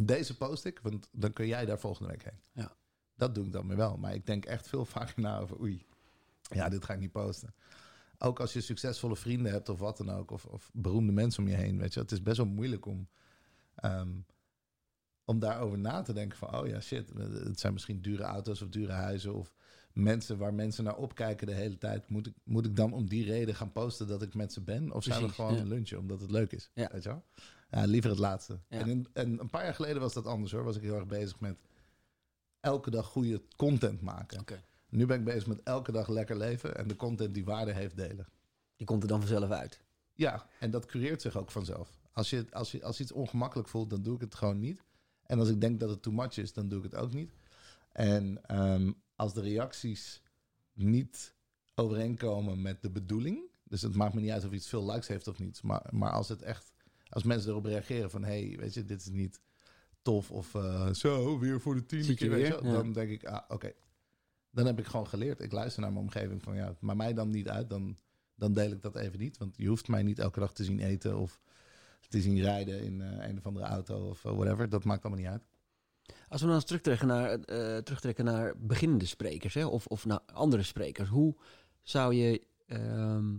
[0.00, 2.40] Deze post ik, want dan kun jij daar volgende week heen.
[2.52, 2.72] Ja.
[3.16, 3.96] Dat doe ik dan weer wel.
[3.96, 5.86] Maar ik denk echt veel vaker na over oei.
[6.42, 7.54] Ja, dit ga ik niet posten.
[8.18, 10.30] Ook als je succesvolle vrienden hebt of wat dan ook.
[10.30, 11.78] Of, of beroemde mensen om je heen.
[11.78, 13.08] Weet je, het is best wel moeilijk om,
[13.74, 14.10] ehm,
[15.24, 16.38] om daarover na te denken.
[16.38, 17.12] Van, oh ja, shit.
[17.18, 19.34] Het zijn misschien dure auto's of dure huizen.
[19.34, 19.54] Of
[19.92, 22.08] mensen waar mensen naar opkijken de hele tijd.
[22.08, 24.92] Moet ik, moet ik dan om die reden gaan posten dat ik met ze ben?
[24.92, 25.60] Of zijn we gewoon ja.
[25.60, 26.70] een lunchje omdat het leuk is?
[26.74, 26.88] Ja.
[26.92, 27.24] Weet je wel?
[27.70, 28.58] Ja, liever het laatste.
[28.68, 28.78] Ja.
[28.78, 30.64] En, in- en een paar jaar geleden was dat anders hoor.
[30.64, 31.56] Was ik heel erg bezig met
[32.60, 34.38] elke dag goede content maken.
[34.90, 37.96] Nu ben ik bezig met elke dag lekker leven en de content die waarde heeft
[37.96, 38.26] delen.
[38.76, 39.80] Die komt er dan vanzelf uit.
[40.12, 41.98] Ja, en dat cureert zich ook vanzelf.
[42.12, 44.84] Als je, als je als iets ongemakkelijk voelt, dan doe ik het gewoon niet.
[45.22, 47.32] En als ik denk dat het too much is, dan doe ik het ook niet.
[47.92, 50.22] En ehm, als de reacties
[50.72, 51.34] niet
[51.74, 55.28] overeenkomen met de bedoeling, dus het maakt me niet uit of iets veel likes heeft
[55.28, 56.72] of niet, maar, maar als het echt,
[57.08, 59.40] als mensen erop reageren van, hey, weet je, dit is niet
[60.02, 62.72] tof of eh, zo, weer voor de tiende je keer, weet je Ja.
[62.72, 63.72] dan denk ik, ah, oké.
[64.58, 65.40] Dan heb ik gewoon geleerd.
[65.40, 67.96] Ik luister naar mijn omgeving van, ja, maar mij dan niet uit, dan,
[68.34, 69.38] dan deel ik dat even niet.
[69.38, 71.40] Want je hoeft mij niet elke dag te zien eten of
[72.08, 74.68] te zien rijden in eh, een of andere auto of eh, whatever.
[74.68, 75.42] Dat maakt allemaal niet uit.
[76.28, 80.20] Als we nou eens terugtrekken naar, eh, terugtrekken naar beginnende sprekers hè, of, of naar
[80.32, 81.08] andere sprekers.
[81.08, 81.36] Hoe
[81.82, 83.36] zou je, ehm,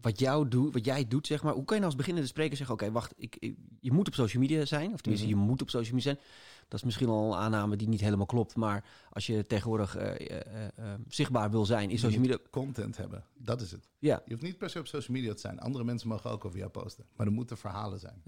[0.00, 2.56] wat, jou doet, wat jij doet, zeg maar, hoe kan je nou als beginnende spreker
[2.56, 5.38] zeggen, oké, wacht, ik, ik- je moet op social media zijn, of tenminste, Mhm.
[5.38, 6.24] je moet op social media zijn.
[6.68, 10.30] Dat is misschien al een aanname die niet helemaal klopt, maar als je tegenwoordig eh,
[10.40, 12.38] eh, eh, zichtbaar wil zijn, is social media...
[12.50, 13.88] Content hebben, dat is het.
[13.98, 15.58] Ja, Je hoeft niet per se op social media te zijn.
[15.60, 17.04] Andere mensen mogen ook over jou posten.
[17.16, 18.22] Maar er moeten verhalen zijn.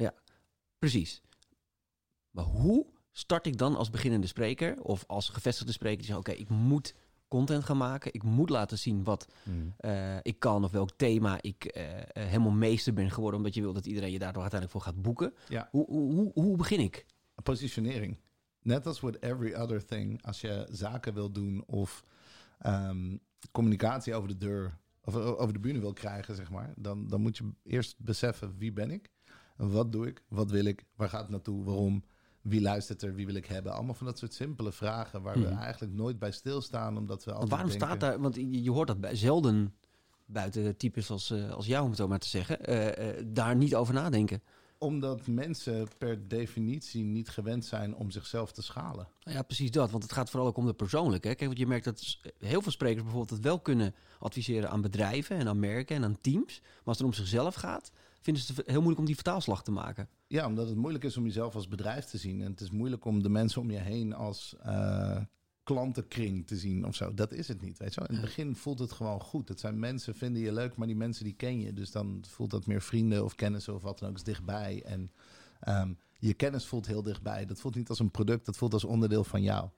[0.79, 1.23] precies.
[2.31, 6.33] Maar hoe start ik dan als beginnende spreker of als gevestigde spreker die zegt, oké,
[6.33, 6.95] ik moet
[7.29, 9.29] content gaan maken, ik moet laten zien wat
[9.77, 13.61] eh, ik kan of welk thema ik eh, eh, helemaal meester ben geworden, omdat je
[13.61, 15.35] wil dat iedereen je daardoor uiteindelijk voor gaat boeken.
[15.49, 15.69] Ja.
[15.71, 17.07] Hoe, hoe, hoe, begin ik?
[17.43, 18.19] Positionering.
[18.63, 20.23] Net als with every other thing.
[20.23, 22.03] Als je zaken wil doen of
[22.59, 23.17] ehm,
[23.53, 26.75] communicatie over de deur of over de bühne wil krijgen, zeg maar.
[26.77, 29.11] Dan, dan moet je eerst beseffen wie ben ik?
[29.57, 30.23] Wat doe ik?
[30.29, 30.85] Wat wil ik?
[30.97, 31.65] Waar gaat het naartoe?
[31.65, 32.05] Waarom?
[32.49, 33.15] Wie luistert er?
[33.15, 33.73] Wie wil ik hebben?
[33.73, 35.59] Allemaal van dat soort simpele vragen waar we Mhm.
[35.59, 36.97] eigenlijk nooit bij stilstaan.
[36.97, 39.75] Omdat we altijd waarom denken, staat daar, want je, hoort dat bij, zelden
[40.27, 43.57] buiten types als, eh, als jou, om het zo maar te zeggen, eh, eh, daar
[43.57, 44.43] niet over nadenken.
[44.79, 49.09] Omdat mensen per definitie niet gewend zijn om zichzelf te schalen.
[49.23, 49.91] Nou Ja, precies dat.
[49.91, 51.29] Want het gaat vooral ook om de persoonlijke.
[51.29, 51.35] hè.
[51.35, 55.37] Kijk, want je merkt dat heel veel sprekers bijvoorbeeld het wel kunnen adviseren aan bedrijven
[55.37, 56.61] en aan merken en aan teams.
[56.61, 59.71] Maar als het om zichzelf gaat, vinden ze het heel moeilijk om die vertaalslag te
[59.71, 60.09] maken.
[60.27, 62.41] Ja, omdat het moeilijk is om jezelf als bedrijf te zien.
[62.41, 65.21] En het is moeilijk om de mensen om je heen als eh,
[65.63, 67.15] klantenkring te zien of zo.
[67.15, 68.09] Dat is het niet, weet je wel.
[68.09, 69.49] In het begin voelt het gewoon goed.
[69.49, 71.73] Het zijn mensen, vinden je leuk, maar die mensen die ken je.
[71.73, 74.83] Dus dan voelt dat meer vrienden of kennissen of wat dan ook is dichtbij.
[74.85, 75.13] En
[75.61, 77.47] ehm, je kennis voelt heel dichtbij.
[77.47, 79.69] Dat voelt niet als een product, dat voelt als onderdeel van jou.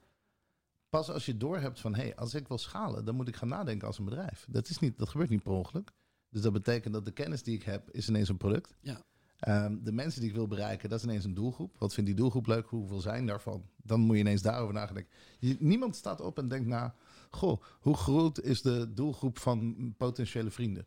[0.88, 3.48] Pas als je doorhebt van, hé, hey, als ik wil schalen, dan moet ik gaan
[3.48, 4.46] nadenken als een bedrijf.
[4.50, 5.92] Dat, is niet, dat gebeurt niet per ongeluk.
[6.30, 8.76] Dus dat betekent dat de kennis die ik heb, is ineens een product.
[8.80, 9.02] Ja.
[9.38, 11.78] Ehm, de mensen die ik wil bereiken, dat is ineens een doelgroep.
[11.78, 12.66] Wat vindt die doelgroep leuk?
[12.66, 13.68] Hoeveel zijn daarvan?
[13.76, 15.12] Dan moet je ineens daarover nadenken.
[15.58, 16.94] Niemand staat op en denkt na...
[17.30, 20.86] Goh, hoe groot is de doelgroep van potentiële vrienden?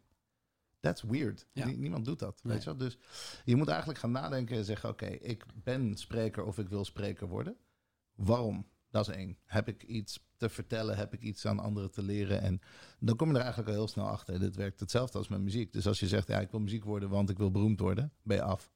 [0.80, 1.48] That's weird.
[1.52, 1.66] Ja.
[1.66, 2.44] Niemand doet dat.
[2.44, 2.54] Nee.
[2.54, 2.78] Weet je wel?
[2.78, 2.98] Dus
[3.46, 4.90] je moet eigenlijk gaan nadenken en zeggen...
[4.90, 7.58] Oké, ik ben spreker of ik wil spreker worden.
[8.16, 8.68] Waarom?
[8.90, 9.38] Dat is één.
[9.46, 10.98] Heb ik iets te vertellen?
[10.98, 12.42] Heb ik iets aan anderen te leren?
[12.42, 12.62] En
[13.00, 14.40] dan kom je er eigenlijk al heel snel achter.
[14.40, 15.74] Dit werkt hetzelfde als met muziek.
[15.74, 18.38] Dus als je zegt, ja, ik wil muziek worden, want ik wil beroemd worden, ben
[18.38, 18.72] je af.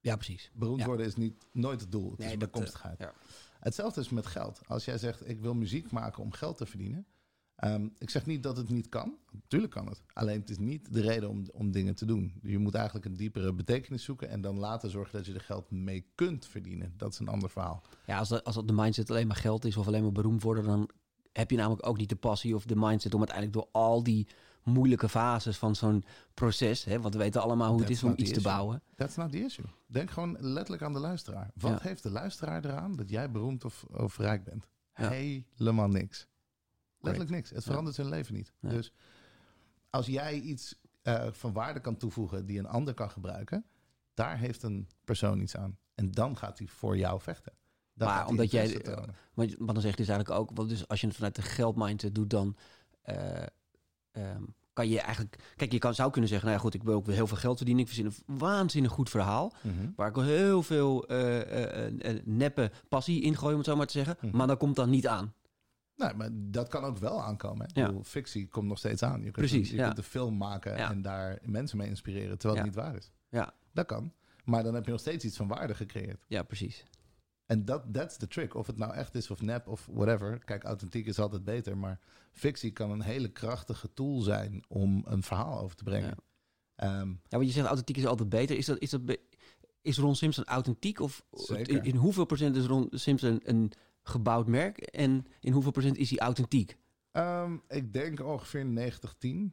[0.00, 0.50] Ja, precies.
[0.54, 0.86] Beroemd Ja.
[0.86, 2.10] worden is niet, nooit het doel.
[2.10, 3.12] Het Nee, is dat, ja.
[3.60, 4.60] Hetzelfde is met geld.
[4.66, 7.06] Als jij zegt, ik wil muziek maken om geld te verdienen.
[7.64, 9.14] Ehm, ik zeg niet dat het niet kan.
[9.32, 10.02] Natuurlijk kan het.
[10.12, 12.32] Alleen het is niet de reden om, om dingen te doen.
[12.42, 14.28] Je moet eigenlijk een diepere betekenis zoeken...
[14.28, 16.94] en dan later zorgen dat je er geld mee kunt verdienen.
[16.96, 17.82] Dat is een ander verhaal.
[18.06, 20.42] Ja, als, dat, als dat de mindset alleen maar geld is of alleen maar beroemd
[20.42, 20.90] worden, dan
[21.32, 24.28] heb je namelijk ook niet de passie of de mindset om uiteindelijk door al die
[24.62, 28.32] moeilijke fases van zo'n proces, hè, want we weten allemaal hoe het is om iets
[28.32, 28.82] te bouwen.
[28.96, 29.64] That's not the issue.
[29.86, 31.50] Denk gewoon letterlijk aan de luisteraar.
[31.54, 31.78] Wat Ja.
[31.82, 34.66] heeft de luisteraar eraan dat jij beroemd of, of rijk bent?
[34.94, 35.08] Ja.
[35.08, 36.28] Helemaal niks.
[37.04, 37.50] Letterlijk niks.
[37.50, 38.52] Het verandert zijn leven niet.
[38.60, 38.92] Dus
[39.90, 43.64] als jij iets eh, van waarde kan toevoegen die een ander kan gebruiken,
[44.14, 45.78] daar heeft een persoon iets aan.
[45.94, 47.52] En dan gaat hij voor jou vechten.
[47.94, 48.80] Dan Maar hij omdat jij-.
[49.34, 52.14] Maar wat dan zegt is eigenlijk ook, want dus als je het vanuit de geldmindset
[52.14, 52.56] doet, dan
[53.02, 53.42] eh,
[54.10, 55.52] ehm, kan je eigenlijk...
[55.56, 57.36] Kijk, je kan, zou kunnen zeggen, nou ja goed, ik wil ook weer heel veel
[57.36, 57.82] geld verdienen.
[57.84, 59.52] Ik verzin een waanzinnig goed verhaal.
[59.62, 59.90] Mhm.
[59.96, 64.16] Waar ik heel veel eh, neppe passie in gooi, om het zo maar te zeggen.
[64.20, 64.36] Mhm.
[64.36, 65.34] Maar dat komt dan niet aan.
[65.96, 67.66] Nou, maar dat kan ook wel aankomen.
[67.72, 67.80] hè.
[67.80, 67.86] Ja.
[67.86, 69.16] Bedoel, fictie komt nog steeds aan.
[69.16, 69.86] Je kunt Precies, een, je ja.
[69.86, 70.90] kunt een film maken Ja.
[70.90, 72.66] en daar mensen mee inspireren, terwijl Ja.
[72.66, 73.10] het niet waar is.
[73.28, 73.54] Ja.
[73.72, 74.12] Dat kan.
[74.44, 76.24] Maar dan heb je nog steeds iets van waarde gecreëerd.
[76.28, 76.84] Ja, precies.
[77.46, 78.54] En dat that's the trick.
[78.54, 80.38] Of het nou echt is of nep of whatever.
[80.44, 81.76] Kijk, authentiek is altijd beter.
[81.78, 82.00] Maar
[82.32, 86.14] fictie kan een hele krachtige tool zijn om een verhaal over te brengen.
[86.74, 88.56] Ehm, Ja, want je zegt authentiek is altijd beter.
[88.56, 89.00] Is, dat, is, dat
[89.82, 91.00] is Ron Simpson authentiek?
[91.00, 91.24] Of
[91.82, 93.72] in hoeveel procent is Ron Simpson een
[94.04, 94.78] gebouwd merk?
[94.78, 96.76] En in hoeveel procent is hij authentiek?
[97.12, 99.52] ehm, ik denk ongeveer 90-10.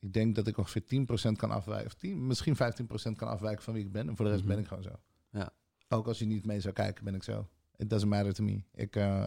[0.00, 1.86] Ik denk dat ik ongeveer 10% kan afwijken.
[1.86, 4.08] Of 10, misschien 15% kan afwijken van wie ik ben.
[4.08, 4.52] En voor de rest Mhm.
[4.52, 4.92] ben ik gewoon zo.
[5.30, 5.50] Ja.
[5.88, 7.48] Ook als je niet mee zou kijken, ben ik zo.
[7.76, 8.62] It doesn't matter to me.
[8.74, 9.26] Ik, eh,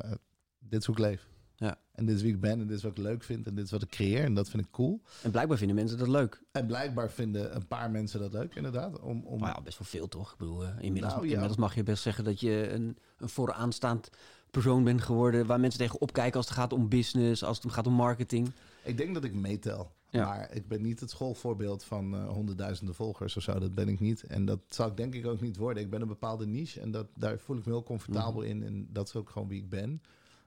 [0.59, 1.27] dit is hoe ik leef.
[1.55, 1.77] Ja.
[1.91, 2.51] En dit is wie ik ben.
[2.59, 3.47] En dit is wat ik leuk vind.
[3.47, 4.23] En dit is wat ik creëer.
[4.23, 5.01] En dat vind ik cool.
[5.23, 6.41] En blijkbaar vinden mensen dat leuk.
[6.51, 8.99] En blijkbaar vinden een paar mensen dat leuk, inderdaad.
[8.99, 9.39] Om, om...
[9.39, 10.31] Maar ja, best wel veel toch?
[10.31, 11.31] Ik bedoel, eh, inmiddels, Nou, ja.
[11.31, 14.09] inmiddels mag je best zeggen dat je een, een vooraanstaand
[14.51, 15.45] persoon bent geworden...
[15.45, 18.51] waar mensen tegen opkijken als het gaat om business, als het gaat om marketing.
[18.83, 19.91] Ik denk dat ik meetel.
[20.09, 20.25] Ja.
[20.25, 23.59] Maar ik ben niet het schoolvoorbeeld van eh, honderdduizenden volgers of zo.
[23.59, 24.23] Dat ben ik niet.
[24.23, 25.83] En dat zal ik denk ik ook niet worden.
[25.83, 28.49] Ik ben een bepaalde niche en dat, daar voel ik me heel comfortabel Mhm.
[28.49, 28.63] in.
[28.63, 30.01] En dat is ook gewoon wie ik ben.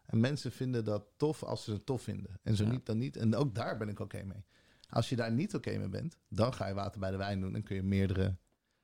[0.07, 2.39] En mensen vinden dat tof als ze het tof vinden.
[2.43, 2.71] En zo Ja.
[2.71, 3.17] niet, dan niet.
[3.17, 4.45] En ook daar ben ik oké mee.
[4.91, 7.55] Als je daar niet oké mee bent, dan ga je water bij de wijn doen.
[7.55, 8.37] En kun je meerdere,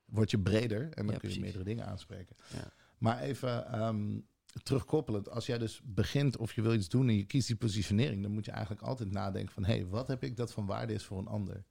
[0.05, 2.35] word je breder en dan Ja, kun je meerdere dingen aanspreken.
[2.53, 2.71] Ja.
[2.97, 4.19] Maar even ehm,
[4.63, 8.21] terugkoppelend, als jij dus begint of je wil iets doen en je kiest die positionering,
[8.21, 10.93] dan moet je eigenlijk altijd nadenken van, hé, hey, wat heb ik dat van waarde
[10.93, 11.65] is voor een ander?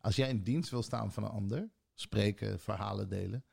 [0.00, 3.44] Als jij in dienst wil staan van een ander, spreken, verhalen delen,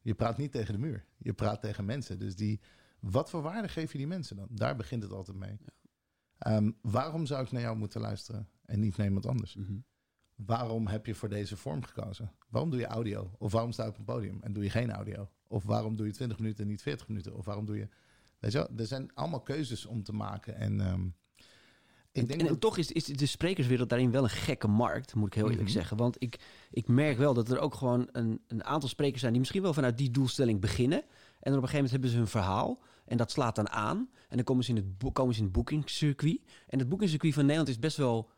[0.00, 2.18] je praat niet tegen de muur, je praat tegen mensen.
[2.18, 2.60] Dus die,
[3.00, 4.48] wat voor waarde geef je die mensen dan?
[4.50, 5.58] Daar begint het altijd mee.
[6.38, 9.58] Ehm, waarom zou ik naar jou moeten luisteren en niet naar iemand anders?
[10.34, 12.32] Waarom heb je voor deze vorm gekozen?
[12.48, 13.30] Waarom doe je audio?
[13.38, 15.30] Of waarom sta je op een podium en doe je geen audio?
[15.46, 17.36] Of waarom doe je 20 minuten en niet 40 minuten?
[17.36, 17.88] Of waarom doe je.
[18.38, 20.54] Weet je wel, er zijn allemaal keuzes om te maken.
[20.56, 21.06] En ehm,
[22.12, 22.60] ik denk en dat.
[22.60, 25.72] toch is, is de sprekerswereld daarin wel een gekke markt, moet ik heel eerlijk Mhm.
[25.72, 25.96] zeggen.
[25.96, 26.38] Want ik,
[26.70, 29.72] ik merk wel dat er ook gewoon een, een aantal sprekers zijn die misschien wel
[29.74, 30.98] vanuit die doelstelling beginnen.
[31.00, 32.82] En dan op een gegeven moment hebben ze hun verhaal.
[33.04, 34.08] En dat slaat dan aan.
[34.28, 36.40] En dan komen ze in het, komen ze in het boekingscircuit.
[36.66, 38.30] En het boekingscircuit van Nederland is best wel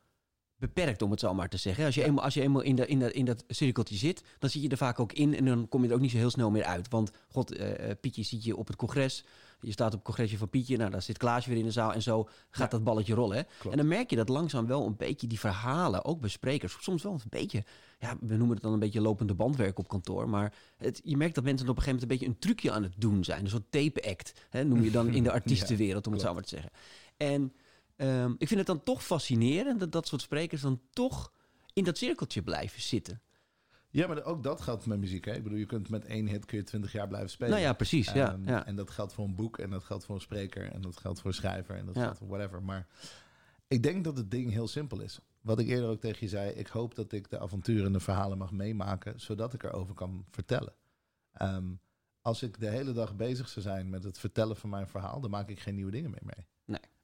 [0.57, 1.85] beperkt, om het zo maar te zeggen.
[1.85, 4.51] Als je eenmaal, als je eenmaal in, de, in, de, in dat cirkeltje zit, dan
[4.51, 5.37] zit je er vaak ook in.
[5.37, 6.89] En dan kom je er ook niet zo heel snel meer uit.
[6.89, 9.25] Want, god, eh, eh, Pietje ziet je op het congres.
[9.61, 10.77] Je staat op het congresje van Pietje.
[10.77, 11.93] Nou, daar zit Klaasje weer in de zaal.
[11.93, 12.77] En zo gaat Ja.
[12.77, 13.37] dat balletje rollen.
[13.37, 13.43] Hè?
[13.43, 13.71] Klopt.
[13.71, 17.03] En dan merk je dat langzaam wel een beetje die verhalen, ook bij sprekers, soms
[17.03, 17.65] wel een beetje,
[17.99, 20.29] ja, we noemen het dan een beetje lopende bandwerk op kantoor.
[20.29, 22.83] Maar het, je merkt dat mensen op een gegeven moment een beetje een trucje aan
[22.83, 23.45] het doen zijn.
[23.45, 26.49] Een soort tape-act, hè, noem je dan in de artiestenwereld, om het zo maar te
[26.49, 26.71] zeggen.
[27.17, 27.53] En
[27.97, 31.33] ehm, ik vind het dan toch fascinerend dat dat soort sprekers dan toch
[31.73, 33.21] in dat cirkeltje blijven zitten.
[33.91, 35.25] Ja, maar ook dat geldt met muziek.
[35.25, 35.33] Hè?
[35.35, 37.51] Ik bedoel, je kunt met één hit kun je 20 jaar blijven spelen.
[37.53, 38.13] Nou ja, precies.
[38.13, 38.67] Ja, Ehm, ja.
[38.67, 41.21] En dat geldt voor een boek en dat geldt voor een spreker en dat geldt
[41.21, 42.03] voor een schrijver en dat Ja.
[42.03, 42.63] geldt voor whatever.
[42.63, 42.87] Maar
[43.69, 45.21] ik denk dat het ding heel simpel is.
[45.41, 48.01] Wat ik eerder ook tegen je zei, ik hoop dat ik de avonturen en de
[48.01, 50.75] verhalen mag meemaken, zodat ik erover kan vertellen.
[51.33, 51.67] Ehm,
[52.21, 55.31] als ik de hele dag bezig zou zijn met het vertellen van mijn verhaal, dan
[55.31, 56.47] maak ik geen nieuwe dingen meer mee.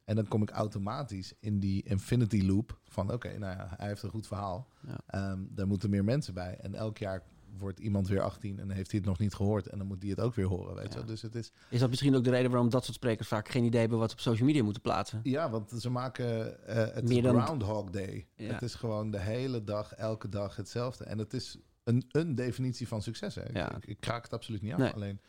[0.07, 4.03] En dan kom ik automatisch in die infinity loop van oké, nou ja, hij heeft
[4.03, 4.69] een goed verhaal.
[4.87, 5.01] Ja.
[5.07, 6.57] Ehm, daar moeten meer mensen bij.
[6.61, 7.23] En elk jaar
[7.59, 9.67] wordt iemand weer 18 en heeft hij het nog niet gehoord.
[9.67, 11.05] En dan moet die het ook weer horen, weet je Ja.
[11.05, 11.53] Dus het is...
[11.71, 14.11] Is dat misschien ook de reden waarom dat soort sprekers vaak geen idee hebben wat
[14.11, 15.21] ze op social media moeten plaatsen?
[15.23, 18.27] Ja, want ze maken eh het Meer dan- Groundhog Day.
[18.37, 18.53] Ja.
[18.53, 21.05] Het is gewoon de hele dag, elke dag hetzelfde.
[21.05, 23.35] En het is een, een definitie van succes.
[23.35, 23.49] Hè.
[23.49, 23.77] Ik-.
[23.77, 24.79] Ik, ik kraak het absoluut niet af.
[24.79, 24.93] Nee.
[24.93, 25.21] Alleen,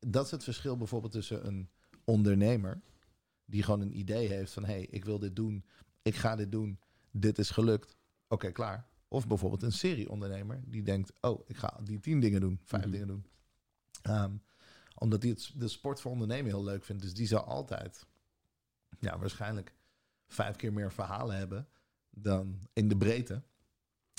[0.00, 1.68] dat is het verschil bijvoorbeeld tussen een
[2.04, 2.80] ondernemer...
[3.46, 4.64] die gewoon een idee heeft van...
[4.64, 5.64] hé, hey, ik wil dit doen,
[6.02, 6.78] ik ga dit doen,
[7.10, 7.96] dit is gelukt.
[8.28, 8.86] Oké, klaar.
[9.08, 11.12] Of bijvoorbeeld een serieondernemer die denkt...
[11.20, 12.92] oh, ik ga die tien dingen doen, vijf Mhm.
[12.92, 13.26] dingen doen.
[14.02, 14.36] Ehm,
[14.98, 17.02] omdat hij het, de sport voor ondernemen heel leuk vindt.
[17.02, 18.06] Dus die zal altijd,
[18.98, 19.74] ja, waarschijnlijk
[20.26, 21.68] vijf keer meer verhalen hebben
[22.10, 23.42] dan in de breedte.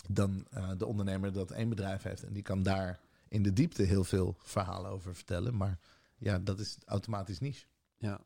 [0.09, 2.23] Dan eh, de ondernemer dat één bedrijf heeft.
[2.23, 5.57] En die kan daar in de diepte heel veel verhalen over vertellen.
[5.57, 5.79] Maar
[6.17, 7.65] ja, dat is automatisch niche.
[7.97, 8.21] Ja.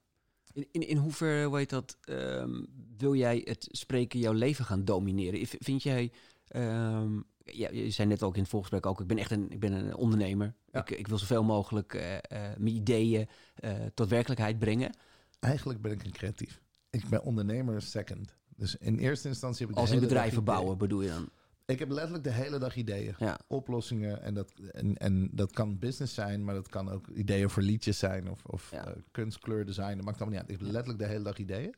[0.54, 2.64] In, in, in hoeverre, hoe heet dat, ehm,
[2.98, 5.48] wil jij het spreken jouw leven gaan domineren?
[5.48, 6.12] Vind jij,
[6.48, 9.60] ehm, ja, je zei net ook in het voorgesprek ook, ik ben echt een, ik
[9.60, 10.56] ben een ondernemer.
[10.72, 10.80] Ja.
[10.80, 12.22] Ik, ik wil zoveel mogelijk eh, eh,
[12.58, 14.96] mijn ideeën eh, tot werkelijkheid brengen.
[15.40, 16.62] Eigenlijk ben ik een creatief.
[16.90, 18.36] Ik ben ondernemer second.
[18.56, 21.30] Dus in eerste instantie heb ik Als in bedrijven bouwen bedoel je dan?
[21.72, 23.16] Ik heb letterlijk de hele dag ideeën.
[23.20, 23.40] Ja.
[23.48, 24.22] Oplossingen.
[24.22, 28.00] En dat, en, en dat kan business zijn, maar dat kan ook ideeën voor liedjes
[28.00, 28.30] zijn.
[28.30, 28.86] Of, of Ja.
[28.86, 29.96] eh, kunst, kleur, design.
[29.96, 30.50] Dat maakt allemaal niet uit.
[30.60, 31.76] Ik heb letterlijk de hele dag ideeën.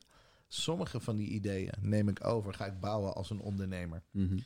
[0.48, 4.02] Sommige van die ideeën neem ik over, ga ik bouwen als een ondernemer.
[4.10, 4.38] Mhm.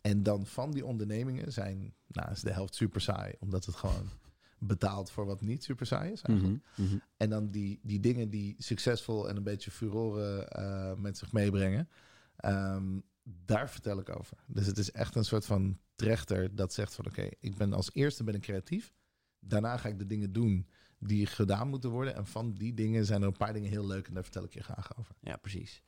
[0.00, 3.32] En dan van die ondernemingen zijn, nou is de helft super saai.
[3.40, 4.08] Omdat het gewoon
[4.58, 6.60] betaalt voor wat niet super saai is eigenlijk.
[6.76, 6.86] Mhm.
[6.88, 6.98] Mhm.
[7.16, 11.88] En dan die, die dingen die succesvol en een beetje furoren eh, met zich meebrengen.
[12.36, 14.38] ehm, daar vertel ik over.
[14.46, 17.90] Dus het is echt een soort van trechter dat zegt van oké, ik ben als
[17.92, 18.94] eerste ben ik creatief.
[19.38, 22.14] Daarna ga ik de dingen doen die gedaan moeten worden.
[22.14, 24.54] En van die dingen zijn er een paar dingen heel leuk en daar vertel ik
[24.54, 25.14] je graag over.
[25.20, 25.82] Ja, precies.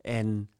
[0.00, 0.50] En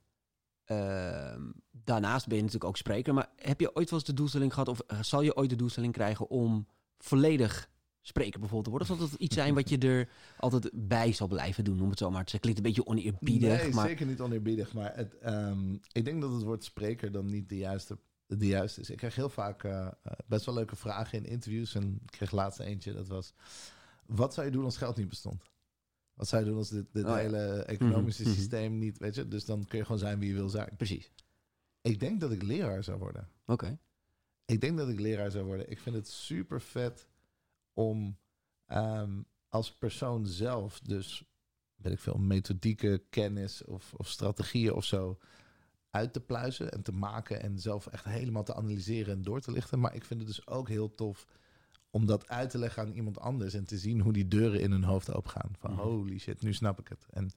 [0.65, 3.15] ehm, daarnaast ben je natuurlijk ook spreker.
[3.15, 5.57] Maar heb je ooit wel eens de doelstelling gehad, of eh, zal je ooit de
[5.57, 6.67] doelstelling krijgen om
[6.99, 7.71] volledig
[8.07, 8.91] spreker bijvoorbeeld te worden?
[8.91, 11.99] Of zal dat iets zijn wat je er altijd bij zal blijven doen, om het
[11.99, 12.41] zo maar te zeggen?
[12.41, 14.73] Klinkt een beetje oneerbiedig, nee, maar zeker niet oneerbiedig.
[14.73, 18.81] Maar het, ehm, ik denk dat het woord spreker dan niet de juiste, de juiste
[18.81, 18.91] is.
[18.91, 21.75] Ik krijg heel vaak eh, eh, best wel leuke vragen in interviews.
[21.75, 23.35] En ik kreeg laatst eentje, dat was...
[24.07, 25.43] Wat zou je doen als geld niet bestond?
[26.15, 28.41] Wat zou je doen als dit, dit Oh hele economische Mhm, mhm.
[28.41, 28.99] systeem niet...
[28.99, 30.71] Weet je, dus dan kun je gewoon zijn wie je wil zijn.
[30.77, 31.11] precies.
[31.81, 33.29] Ik denk dat ik leraar zou worden.
[33.47, 33.79] Oké.
[34.45, 35.71] Ik denk dat ik leraar zou worden.
[35.71, 37.09] Ik vind het super vet
[37.75, 38.19] om
[38.67, 41.25] ehm, als persoon zelf, dus
[41.77, 45.19] weet ik veel, methodieke kennis of, of strategieën of zo,
[45.91, 49.51] uit te pluizen en te maken en zelf echt helemaal te analyseren en door te
[49.53, 49.81] lichten.
[49.81, 51.27] Maar ik vind het dus ook heel tof
[51.91, 54.71] om dat uit te leggen aan iemand anders en te zien hoe die deuren in
[54.71, 55.51] hun hoofd opengaan.
[55.59, 55.81] Van Mhm.
[55.81, 57.07] holy shit, nu snap ik het.
[57.11, 57.31] En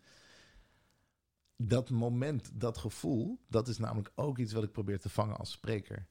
[1.56, 5.52] dat moment, dat gevoel, dat is namelijk ook iets wat ik probeer te vangen als
[5.52, 6.08] spreker.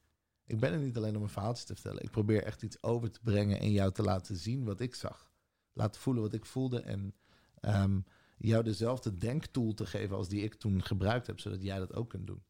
[0.47, 2.03] Ik ben er niet alleen om een verhaaltje te vertellen.
[2.03, 5.31] Ik probeer echt iets over te brengen en jou te laten zien wat ik zag.
[5.73, 7.15] Laten voelen wat ik voelde en
[7.61, 8.01] ehm,
[8.39, 12.09] jou dezelfde denktool te geven als die ik toen gebruikt heb, zodat jij dat ook
[12.11, 12.43] kunt doen.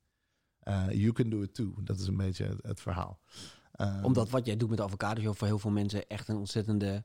[0.59, 1.75] Eh, you can do it too.
[1.83, 3.21] Dat is een beetje het, het verhaal.
[3.73, 7.05] Ehm, Omdat wat jij doet met avocado show voor heel veel mensen echt een ontzettende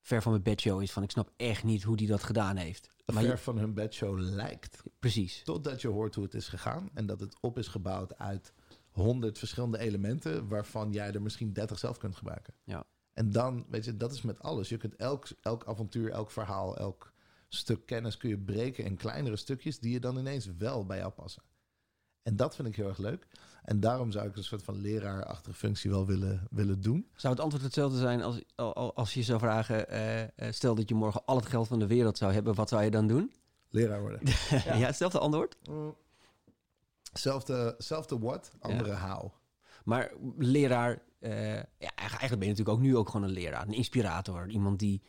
[0.00, 0.92] ver van mijn bedshow is.
[0.92, 2.90] Van ik snap echt niet hoe die dat gedaan heeft.
[3.06, 4.82] Maar ver je- van hun bedshow lijkt.
[4.98, 5.42] precies.
[5.44, 8.52] Totdat je hoort hoe het is gegaan en dat het op is gebouwd uit
[8.92, 12.54] honderd verschillende elementen, waarvan jij er misschien 30 zelf kunt gebruiken.
[12.64, 12.84] Ja.
[13.14, 14.68] En dan, weet je, dat is met alles.
[14.68, 17.12] Je kunt elk, elk avontuur, elk verhaal, elk
[17.48, 21.10] stuk kennis kun je breken in kleinere stukjes die je dan ineens wel bij jou
[21.12, 21.42] passen.
[22.22, 23.26] En dat vind ik heel erg leuk.
[23.62, 27.08] En daarom zou ik een soort van leraarachtige functie wel willen, willen doen.
[27.14, 29.88] Zou het antwoord hetzelfde zijn als, al- als je zou vragen...
[29.88, 32.68] eh, eh, stel dat je morgen al het geld van de wereld zou hebben, wat
[32.68, 33.32] zou je dan doen?
[33.68, 34.20] Leraar worden.
[34.50, 35.56] Ja, hetzelfde antwoord.
[37.12, 39.32] Zelfde, zelfde what, andere how.
[39.84, 43.66] Maar leraar, eh, ja, eigenlijk ben je natuurlijk ook nu ook gewoon een leraar.
[43.66, 45.02] Een inspirator, iemand die...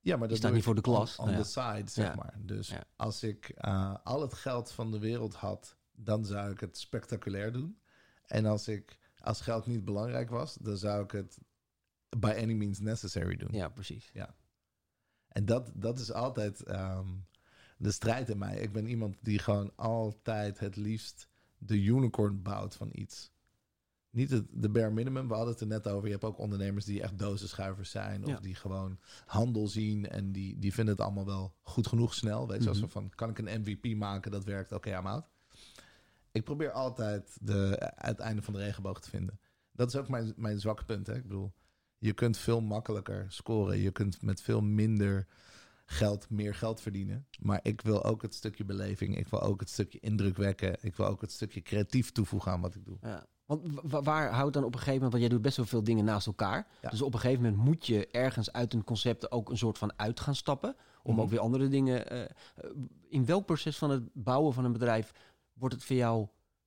[0.00, 1.16] Ja, maar dat staat niet voor de klas.
[1.18, 1.42] On, on Ja.
[1.42, 2.14] the side, zeg Ja.
[2.14, 2.34] maar.
[2.38, 2.84] Dus Ja.
[2.96, 7.52] als ik eh, al het geld van de wereld had, dan zou ik het spectaculair
[7.52, 7.80] doen.
[8.26, 11.38] En als ik als geld niet belangrijk was, dan zou ik het
[12.18, 13.52] by any means necessary doen.
[13.52, 14.12] Ja, precies.
[15.28, 17.08] En dat, dat is altijd ehm,
[17.82, 18.56] de strijd in mij.
[18.56, 23.30] Ik ben iemand die gewoon altijd het liefst de unicorn bouwt van iets.
[24.10, 26.06] Niet het, de bare minimum, we hadden het er net over.
[26.06, 28.22] Je hebt ook ondernemers die echt dozenschuivers zijn.
[28.24, 28.40] Of Ja.
[28.40, 30.08] die gewoon handel zien.
[30.08, 32.48] En die, die vinden het allemaal wel goed genoeg snel.
[32.48, 34.30] Weet je, zo van, kan ik een MVP maken?
[34.30, 35.24] Dat werkt, oké, I'm out.
[36.32, 39.40] Ik probeer altijd de, het einde van de regenboog te vinden.
[39.72, 41.06] Dat is ook mijn, mijn zwakke punt.
[41.06, 41.14] Hè?
[41.14, 41.52] Ik bedoel,
[41.98, 43.78] je kunt veel makkelijker scoren.
[43.78, 45.26] Je kunt met veel minder
[45.92, 47.26] geld meer geld verdienen.
[47.40, 49.16] Maar ik wil ook het stukje beleving.
[49.18, 50.76] Ik wil ook het stukje indruk wekken.
[50.80, 52.96] Ik wil ook het stukje creatief toevoegen aan wat ik doe.
[53.02, 53.26] Ja.
[53.44, 55.12] Want wa- waar houdt dan op een gegeven moment...
[55.12, 56.66] Want jij doet best wel veel dingen naast elkaar.
[56.82, 56.90] Ja.
[56.90, 59.92] Dus op een gegeven moment moet je ergens uit een concept ook een soort van
[59.98, 60.76] uit gaan stappen.
[61.02, 61.20] Om Mhm.
[61.22, 62.10] ook weer andere dingen...
[62.10, 62.28] eh, eh,
[63.08, 65.12] in welk proces van het bouwen van een bedrijf
[65.52, 66.26] wordt het voor jou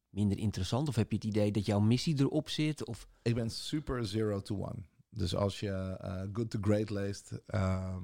[0.09, 0.87] minder interessant?
[0.87, 2.85] Of heb je het idee dat jouw missie erop zit?
[2.85, 4.83] Of Ik ben super zero to one.
[5.09, 8.03] Dus als je eh, good to great leest, ehm,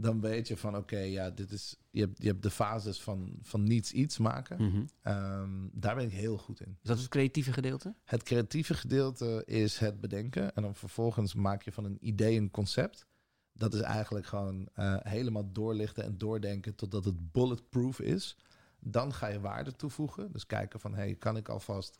[0.00, 1.76] dan weet je van oké, ja, dit is.
[1.90, 4.62] Je hebt, je hebt de fases van, van niets iets maken.
[4.62, 4.84] Mhm.
[5.02, 6.76] Ehm, daar ben ik heel goed in.
[6.82, 7.94] Is dat het creatieve gedeelte?
[8.04, 10.54] Het creatieve gedeelte is het bedenken.
[10.54, 13.06] En dan vervolgens maak je van een idee een concept.
[13.52, 18.36] Dat is eigenlijk gewoon eh, helemaal doorlichten en doordenken totdat het bulletproof is.
[18.78, 20.32] Dan ga je waarde toevoegen.
[20.32, 21.98] Dus kijken van, hey, kan ik alvast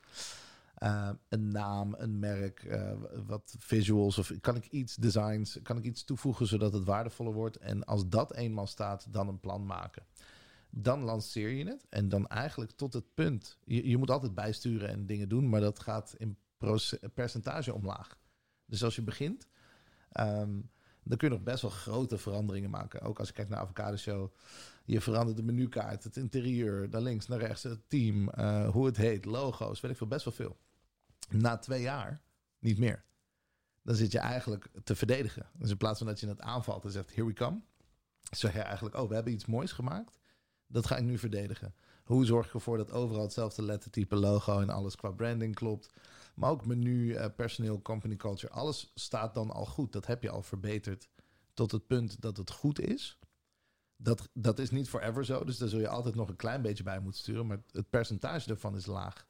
[0.81, 2.93] eh, een naam, een merk, eh,
[3.27, 7.57] wat visuals of kan ik iets designs, kan ik iets toevoegen zodat het waardevoller wordt.
[7.57, 10.03] En als dat eenmaal staat, dan een plan maken.
[10.71, 13.59] Dan lanceer je het en dan eigenlijk tot het punt.
[13.65, 16.37] Je, je moet altijd bijsturen en dingen doen, maar dat gaat in
[17.15, 18.19] percentage omlaag.
[18.67, 19.49] Dus als je begint,
[20.13, 20.61] ehm,
[21.03, 23.01] dan kun je nog best wel grote veranderingen maken.
[23.01, 24.35] Ook als je kijkt naar Avocado Show.
[24.85, 28.97] Je verandert de menukaart, het interieur, naar links, naar rechts, het team, eh, hoe het
[28.97, 30.57] heet, logo's, weet ik veel, best wel veel.
[31.31, 32.23] Na twee jaar
[32.59, 33.05] niet meer.
[33.83, 35.47] Dan zit je eigenlijk te verdedigen.
[35.53, 37.61] Dus in plaats van dat je het aanvalt en zegt, here we come.
[38.31, 40.19] Zeg je eigenlijk, oh, we hebben iets moois gemaakt.
[40.67, 41.75] Dat ga ik nu verdedigen.
[42.05, 45.91] Hoe zorg ik ervoor dat overal hetzelfde lettertype, logo en alles qua branding klopt.
[46.35, 48.53] Maar ook menu, eh, personeel, company culture.
[48.53, 49.93] Alles staat dan al goed.
[49.93, 51.09] Dat heb je al verbeterd
[51.55, 53.19] tot het punt dat het goed is.
[53.97, 55.45] Dat, dat is niet forever zo.
[55.45, 57.47] Dus daar zul je altijd nog een klein beetje bij moeten sturen.
[57.47, 59.27] Maar het percentage daarvan is laag.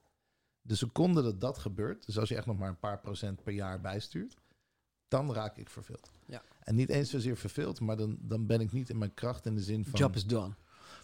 [0.62, 3.52] De seconde dat dat gebeurt, dus als je echt nog maar een paar procent per
[3.52, 4.36] jaar bijstuurt,
[5.08, 6.10] dan raak ik verveeld.
[6.26, 6.42] Ja.
[6.60, 9.54] En niet eens zozeer verveeld, maar dan, dan ben ik niet in mijn kracht in
[9.54, 9.98] de zin van.
[9.98, 10.54] Job is done.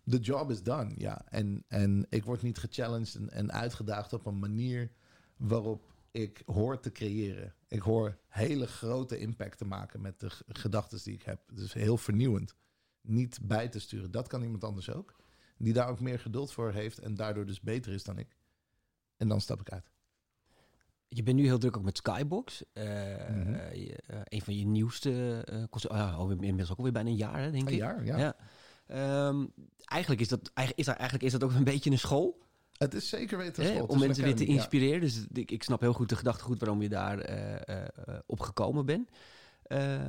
[0.05, 1.25] De job is done, ja.
[1.29, 4.91] En, en ik word niet gechallenged en, en uitgedaagd op een manier
[5.37, 7.55] waarop ik hoor te creëren.
[7.69, 11.41] Ik hoor hele grote impact te maken met de gedachten die ik heb.
[11.53, 12.55] Dus heel vernieuwend.
[13.01, 14.11] Niet bij te sturen.
[14.11, 15.17] Dat kan iemand anders ook.
[15.59, 18.36] Die daar ook meer geduld voor heeft en daardoor dus beter is dan ik.
[19.17, 19.91] En dan stap ik uit.
[21.09, 22.63] Je bent nu heel druk ook met Skybox.
[22.73, 23.51] Eh, Mhm.
[23.75, 25.45] je- eh, een van je nieuwste
[25.93, 27.79] uh, inmiddels ook alweer bijna een jaar, hè, denk Een ik.
[27.79, 28.37] jaar, ja.
[28.87, 29.47] Ehm,
[29.85, 32.45] eigenlijk, is dat, eigenlijk, is dat, eigenlijk is dat ook een beetje een school.
[32.73, 33.87] Het is zeker weten Hè, school.
[33.87, 34.53] Om een mensen weer te ja.
[34.53, 35.01] inspireren.
[35.01, 38.41] Dus ik, ik snap heel goed de gedachtegoed waarom je daar eh, eh, eh, op
[38.41, 39.09] gekomen bent.
[39.63, 40.01] Eh,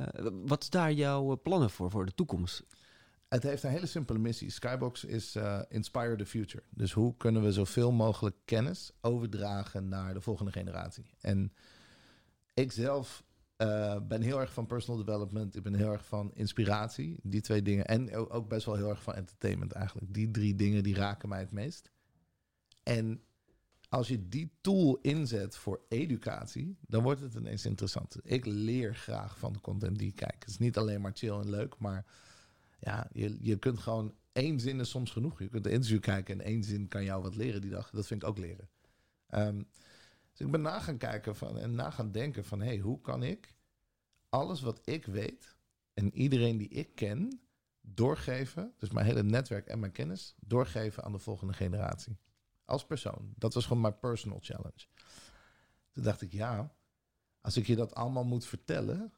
[0.46, 2.62] wat is daar jouw eh, plannen voor, voor de toekomst?
[3.28, 4.50] Het heeft een hele simpele missie.
[4.50, 6.62] Skybox is eh, Inspire the Future.
[6.70, 11.10] Dus hoe kunnen we zoveel mogelijk kennis overdragen naar de volgende generatie?
[11.20, 11.52] En
[12.54, 13.24] ik zelf
[13.56, 15.56] eh, ben heel erg van personal development.
[15.56, 17.18] Ik ben heel erg van inspiratie.
[17.22, 17.86] Die twee dingen.
[17.86, 20.14] En ook best wel heel erg van entertainment eigenlijk.
[20.14, 21.90] Die drie dingen die raken mij het meest.
[22.82, 23.22] En
[23.88, 28.16] als je die tool inzet voor educatie, dan wordt het ineens interessant.
[28.22, 30.36] Ik leer graag van de content die ik kijk.
[30.38, 32.04] Het is niet alleen maar chill en leuk, maar
[32.78, 35.38] ja, je, je kunt gewoon één zin is soms genoeg.
[35.38, 37.90] Je kunt een interview kijken en één zin kan jou wat leren die dag.
[37.90, 38.68] Dat vind ik ook leren.
[39.26, 39.62] Ehm,
[40.30, 42.60] dus ik ben na gaan kijken van, en na gaan denken van...
[42.60, 43.56] hey, hoe kan ik
[44.28, 45.56] alles wat ik weet
[45.94, 47.40] en iedereen die ik ken
[47.80, 48.74] doorgeven...
[48.78, 52.18] dus mijn hele netwerk en mijn kennis doorgeven aan de volgende generatie.
[52.64, 53.32] Als persoon.
[53.36, 54.86] Dat was gewoon mijn personal challenge.
[55.92, 56.74] Toen dacht ik, ja,
[57.40, 59.12] als ik je dat allemaal moet vertellen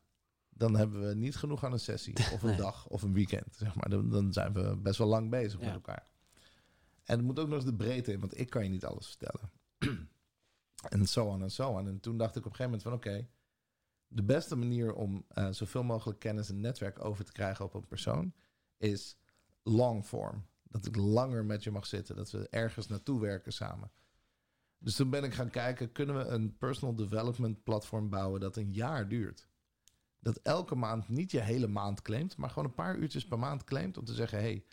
[0.60, 2.56] dan hebben we niet genoeg aan een sessie of een Nee.
[2.56, 3.56] dag of een weekend.
[3.56, 3.88] Zeg maar.
[3.88, 5.64] dan, dan zijn we best wel lang bezig Ja.
[5.66, 6.06] met elkaar.
[7.04, 9.06] En het moet ook nog eens de breedte in, want ik kan je niet alles
[9.06, 9.50] vertellen.
[10.88, 11.88] en zo aan en zo aan.
[11.88, 13.28] En toen dacht ik op een gegeven moment van oké,
[14.06, 17.86] de beste manier om eh, zoveel mogelijk kennis en netwerk over te krijgen op een
[17.86, 18.32] persoon
[18.76, 19.16] is
[19.62, 20.46] long form.
[20.62, 23.90] Dat ik langer met je mag zitten, dat we ergens naartoe werken samen.
[24.78, 28.72] Dus toen ben ik gaan kijken, kunnen we een personal development platform bouwen dat een
[28.72, 29.48] jaar duurt?
[30.20, 33.64] Dat elke maand niet je hele maand claimt, maar gewoon een paar uurtjes per maand
[33.64, 34.64] claimt om te zeggen: hé, hey,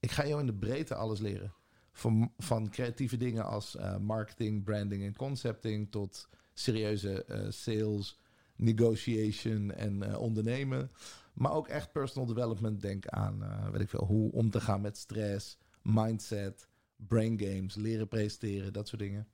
[0.00, 1.52] ik ga jou in de breedte alles leren.
[1.92, 8.18] Van, van creatieve dingen als eh, marketing, branding en concepting tot serieuze eh, sales,
[8.56, 10.90] negotiation en eh, ondernemen.
[11.32, 12.80] Maar ook echt personal development.
[12.80, 18.08] Denk aan, weet ik veel, hoe om te gaan met stress, mindset, brain games, leren
[18.08, 19.28] presteren, dat soort dingen.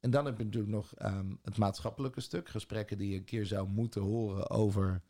[0.00, 2.48] En dan heb je natuurlijk nog ehm, het maatschappelijke stuk.
[2.48, 5.02] Gesprekken die je een keer zou moeten horen over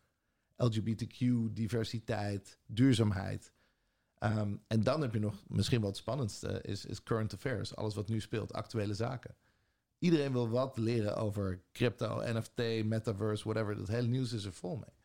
[0.57, 1.19] LGBTQ,
[1.51, 3.53] diversiteit, duurzaamheid.
[4.19, 7.77] Ehm, en dan heb je nog misschien wat spannendste, is, is current affairs.
[7.77, 9.37] Alles wat nu speelt, actuele zaken.
[9.99, 13.77] Iedereen wil wat leren over crypto, NFT, metaverse, whatever.
[13.77, 14.97] Dat hele nieuws is er vol mee.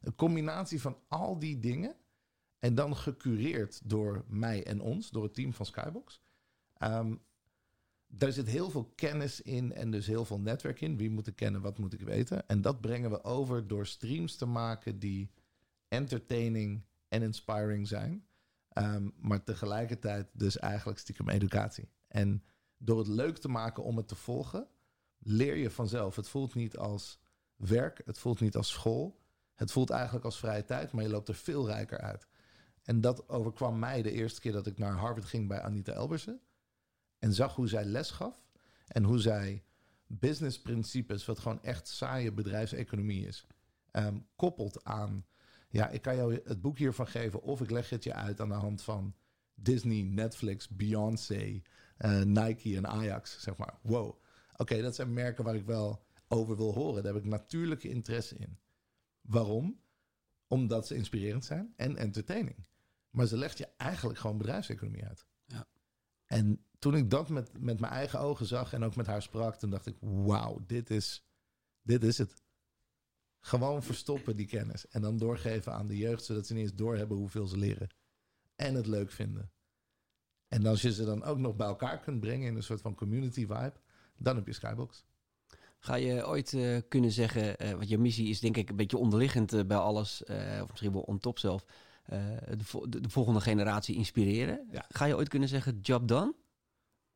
[0.00, 1.96] Een combinatie van al die dingen
[2.58, 6.20] en dan gecureerd door mij en ons, door het team van Skybox.
[6.76, 7.14] Ehm,
[8.18, 10.96] daar zit heel veel kennis in en dus heel veel netwerk in.
[10.96, 12.48] Wie moet ik kennen, wat moet ik weten?
[12.48, 15.30] En dat brengen we over door streams te maken die
[15.88, 18.26] entertaining en inspiring zijn.
[18.68, 21.88] Ehm, maar tegelijkertijd dus eigenlijk stiekem educatie.
[22.08, 22.42] En
[22.78, 24.66] door het leuk te maken om het te volgen,
[25.18, 26.16] leer je vanzelf.
[26.16, 27.20] Het voelt niet als
[27.56, 29.22] werk, het voelt niet als school.
[29.54, 32.26] Het voelt eigenlijk als vrije tijd, maar je loopt er veel rijker uit.
[32.82, 36.40] En dat overkwam mij de eerste keer dat ik naar Harvard ging bij Anita Elbersen.
[37.24, 38.42] En zag hoe zij les gaf.
[38.86, 39.64] En hoe zij
[40.06, 43.46] businessprincipes, wat gewoon echt saaie bedrijfseconomie is,
[43.90, 45.26] ehm, koppelt aan.
[45.68, 48.48] Ja, ik kan jou het boek hiervan geven, of ik leg het je uit aan
[48.48, 49.14] de hand van
[49.54, 51.62] Disney, Netflix, Beyoncé,
[51.96, 53.42] eh, Nike en Ajax.
[53.42, 54.22] Zeg maar, wow.
[54.56, 57.02] Oké, dat zijn merken waar ik wel over wil horen.
[57.02, 58.58] Daar heb ik natuurlijke interesse in.
[59.20, 59.80] Waarom?
[60.46, 62.66] Omdat ze inspirerend zijn en entertaining.
[63.10, 65.26] Maar ze legt je eigenlijk gewoon bedrijfseconomie uit.
[66.34, 69.54] En toen ik dat met, met mijn eigen ogen zag en ook met haar sprak,
[69.54, 71.24] toen dacht ik: wauw, dit is,
[71.82, 72.42] dit is het.
[73.40, 77.16] Gewoon verstoppen die kennis en dan doorgeven aan de jeugd, zodat ze niet eens doorhebben
[77.16, 77.88] hoeveel ze leren.
[78.56, 79.50] En het leuk vinden.
[80.48, 82.94] En als je ze dan ook nog bij elkaar kunt brengen in een soort van
[82.94, 83.80] community vibe,
[84.16, 85.04] dan heb je Skybox.
[85.78, 88.98] Ga je ooit uh, kunnen zeggen, uh, want je missie is denk ik een beetje
[88.98, 90.22] onderliggend uh, bij alles,
[90.62, 91.64] of misschien wel on top zelf,
[92.04, 92.56] de,
[92.88, 94.68] de, de, volgende generatie inspireren.
[94.70, 94.84] Ja.
[94.88, 96.34] Ga je ooit kunnen zeggen, job done?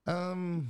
[0.04, 0.68] Um,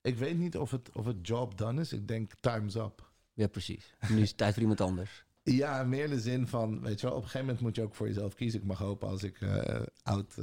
[0.00, 1.92] ik weet niet of het, of het job done is.
[1.92, 3.10] Ik denk time's up.
[3.32, 3.94] Ja, precies.
[4.08, 5.24] Nu is het tijd voor iemand anders.
[5.44, 7.94] Ja, meer de zin van, weet je wel, op een gegeven moment moet je ook
[7.94, 8.60] voor jezelf kiezen.
[8.60, 9.38] Ik mag hopen als ik,
[10.02, 10.34] oud,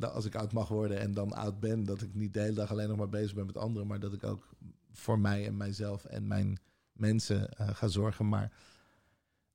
[0.00, 2.70] als ik oud mag worden en dan oud ben, dat ik niet de hele dag
[2.70, 4.48] alleen nog maar bezig ben met anderen, maar dat ik ook
[4.92, 6.58] voor mij en mijzelf en mijn
[6.92, 8.28] mensen uh, ga zorgen.
[8.28, 8.52] Maar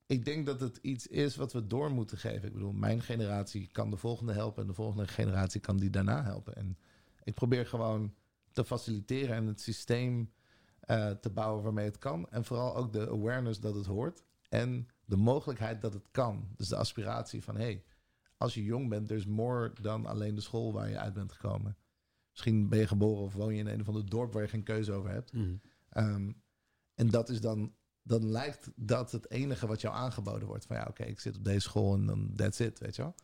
[0.09, 2.47] ik denk dat het iets is wat we door moeten geven.
[2.47, 6.23] Ik bedoel, mijn generatie kan de volgende helpen en de volgende generatie kan die daarna
[6.23, 6.55] helpen.
[6.55, 6.77] En
[7.23, 8.13] ik probeer gewoon
[8.51, 10.31] te faciliteren en het systeem
[10.85, 12.29] uh, te bouwen waarmee het kan.
[12.29, 16.47] En vooral ook de awareness dat het hoort en de mogelijkheid dat het kan.
[16.55, 17.83] Dus de aspiratie van, hey,
[18.37, 21.31] als je jong bent, er is more dan alleen de school waar je uit bent
[21.31, 21.77] gekomen.
[22.31, 24.63] Misschien ben je geboren of woon je in een of ander dorp waar je geen
[24.63, 25.33] keuze over hebt.
[25.33, 25.61] Mm.
[25.97, 26.41] Um,
[26.95, 27.73] en dat is dan,
[28.09, 30.65] dan lijkt dat het enige wat jou aangeboden wordt.
[30.65, 33.01] Van ja, oké, okay, ik zit op deze school en dan that's it, weet je
[33.01, 33.15] wel.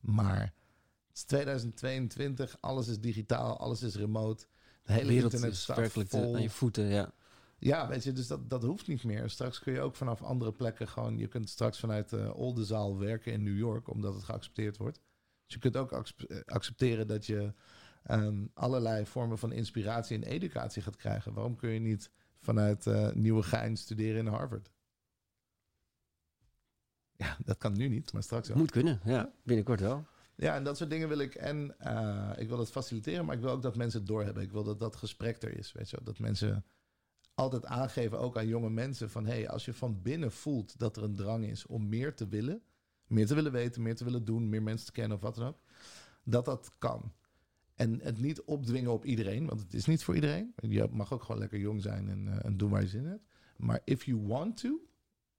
[0.00, 4.46] Maar het is 2022, alles is digitaal, alles is remote.
[4.82, 6.34] De hele wereld internet is werkelijk vol.
[6.34, 7.12] aan je voeten, ja.
[7.58, 9.30] Ja, weet je, dus dat, dat hoeft niet meer.
[9.30, 11.18] Straks kun je ook vanaf andere plekken gewoon...
[11.18, 15.00] Je kunt straks vanuit de Oldenzaal werken in New York, omdat het geaccepteerd wordt.
[15.44, 17.54] Dus je kunt ook eh, accepteren dat je
[18.10, 21.32] um, allerlei vormen van inspiratie en educatie gaat krijgen.
[21.32, 22.10] Waarom kun je niet
[22.44, 24.70] vanuit uh, Nieuwegein studeren in Harvard?
[27.16, 28.56] Ja, dat kan nu niet, maar straks wel.
[28.56, 29.32] Moet kunnen, ja.
[29.42, 30.06] Binnenkort wel.
[30.36, 31.34] Ja, en dat soort dingen wil ik.
[31.34, 34.42] En uh, ik wil het faciliteren, maar ik wil ook dat mensen het doorhebben.
[34.42, 35.72] Ik wil dat dat gesprek er is.
[35.72, 36.04] Weet je, wel.
[36.04, 36.64] dat mensen
[37.34, 41.02] altijd aangeven, ook aan jonge mensen, van hey, als je van binnen voelt dat er
[41.02, 42.62] een drang is om meer te willen,
[43.06, 45.46] meer te willen weten, meer te willen doen, meer mensen te kennen of wat dan
[45.46, 45.58] ook,
[46.24, 47.12] dat dat kan.
[47.74, 50.54] En het niet opdwingen op iedereen, want het is niet voor iedereen.
[50.56, 53.08] Je mag ook gewoon lekker jong zijn en, uh, en doen waar je zin in
[53.08, 53.26] hebt.
[53.56, 54.80] Maar if you want to,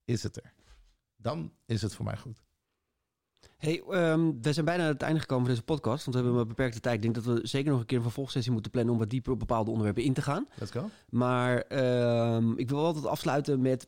[0.06, 0.54] is het er.
[1.16, 2.44] Dan is het voor mij goed.
[3.58, 6.42] Hey, um, we zijn bijna aan het einde gekomen van deze podcast, want we hebben
[6.42, 6.96] een beperkte tijd.
[6.96, 9.32] Ik denk dat we zeker nog een keer een vervolgsessie moeten plannen om wat dieper
[9.32, 10.48] op bepaalde onderwerpen in te gaan.
[10.56, 10.90] Let's go.
[11.10, 11.66] Maar
[12.36, 13.88] um, ik wil altijd afsluiten met,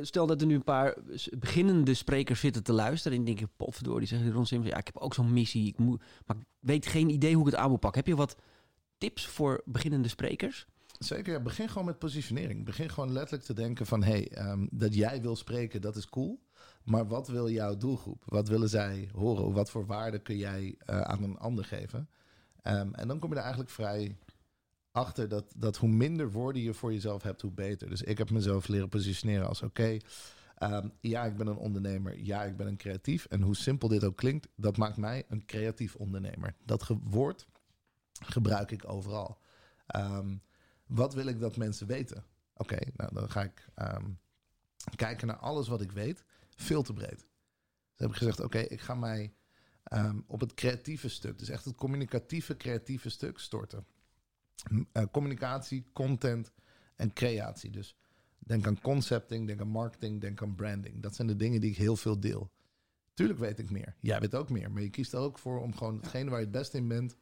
[0.00, 0.96] stel dat er nu een paar
[1.38, 4.96] beginnende sprekers zitten te luisteren en die denken, die zeggen Ron Simmons, ja, ik heb
[4.96, 7.80] ook zo'n missie, ik moet, maar ik weet geen idee hoe ik het aan moet
[7.80, 8.00] pakken.
[8.00, 8.36] Heb je wat
[8.98, 10.66] tips voor beginnende sprekers?
[10.98, 12.64] Zeker, ja, begin gewoon met positionering.
[12.64, 14.02] Begin gewoon letterlijk te denken van...
[14.02, 16.40] hé, hey, um, dat jij wil spreken, dat is cool.
[16.84, 18.22] Maar wat wil jouw doelgroep?
[18.26, 19.52] Wat willen zij horen?
[19.52, 22.08] Wat voor waarde kun jij uh, aan een ander geven?
[22.64, 24.16] Um, en dan kom je er eigenlijk vrij
[24.92, 27.88] achter dat, dat hoe minder woorden je voor jezelf hebt, hoe beter.
[27.88, 29.62] Dus ik heb mezelf leren positioneren als...
[29.62, 29.96] oké,
[30.58, 32.18] um, ja, ik ben een ondernemer.
[32.18, 33.24] Ja, ik ben een creatief.
[33.24, 36.54] En hoe simpel dit ook klinkt, dat maakt mij een creatief ondernemer.
[36.64, 37.46] Dat woord
[38.12, 39.38] gebruik ik overal.
[39.96, 40.42] Um,
[40.86, 42.24] wat wil ik dat mensen weten?
[42.54, 44.18] Oké, nou dan ga ik um,
[44.96, 46.24] kijken naar alles wat ik weet.
[46.56, 47.18] Veel te breed.
[47.18, 47.26] Dus
[47.96, 49.34] heb ik gezegd, oké, ik ga mij
[50.26, 53.86] op het creatieve stuk, dus echt het communicatieve, creatieve stuk storten.
[54.70, 56.52] Uh, communicatie, content
[56.96, 57.70] en creatie.
[57.70, 57.96] Dus
[58.38, 61.02] denk aan concepting, denk aan marketing, denk aan branding.
[61.02, 62.50] Dat zijn de dingen die ik heel veel deel.
[63.14, 63.94] Tuurlijk weet ik meer.
[64.00, 64.70] Jij weet ook meer.
[64.70, 67.16] Maar je kiest er ook voor om gewoon hetgene waar je het best in bent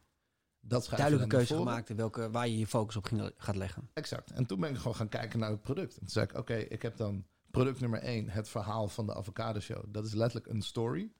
[0.61, 3.89] dat duidelijke keuze gemaakt in welke, waar je je focus op ging, gaat leggen.
[3.93, 4.31] Exact.
[4.31, 5.93] En toen ben ik gewoon gaan kijken naar het product.
[5.93, 9.05] En toen zei ik, oké, okay, ik heb dan product nummer één, het verhaal van
[9.05, 9.83] de avocado show.
[9.87, 11.11] Dat is letterlijk een story.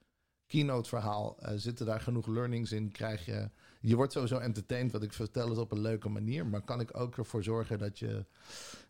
[0.51, 2.91] Keynote verhaal, uh, zitten daar genoeg learnings in?
[2.91, 3.49] Krijg je,
[3.81, 6.45] je wordt sowieso entertained, wat ik vertel is op een leuke manier.
[6.45, 8.25] Maar kan ik ook ervoor zorgen dat je,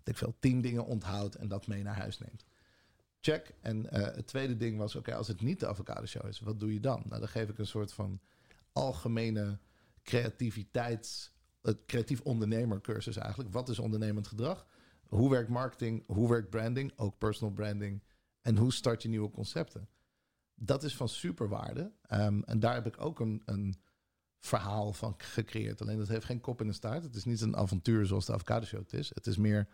[0.03, 2.45] ik veel, tien dingen onthoudt en dat mee naar huis neemt?
[3.19, 3.53] Check.
[3.61, 6.59] En uh, het tweede ding was, oké, als het niet de avocado show is, wat
[6.59, 7.03] doe je dan?
[7.05, 8.19] Nou, dan geef ik een soort van
[8.71, 9.57] algemene
[10.03, 11.31] creativiteits,
[11.61, 13.53] het creatief ondernemercursus eigenlijk.
[13.53, 14.65] Wat is ondernemend gedrag?
[15.07, 16.03] Hoe werkt marketing?
[16.07, 16.93] Hoe werkt branding?
[16.95, 18.03] Ook personal branding.
[18.41, 19.87] En hoe start je nieuwe concepten?
[20.63, 21.91] Dat is van superwaarde.
[22.01, 23.75] Ehm, en daar heb ik ook een, een
[24.39, 25.81] verhaal van gecreëerd.
[25.81, 27.03] Alleen dat heeft geen kop in de staart.
[27.03, 29.11] Het is niet een avontuur zoals de Avocado Show het is.
[29.13, 29.67] Het is meer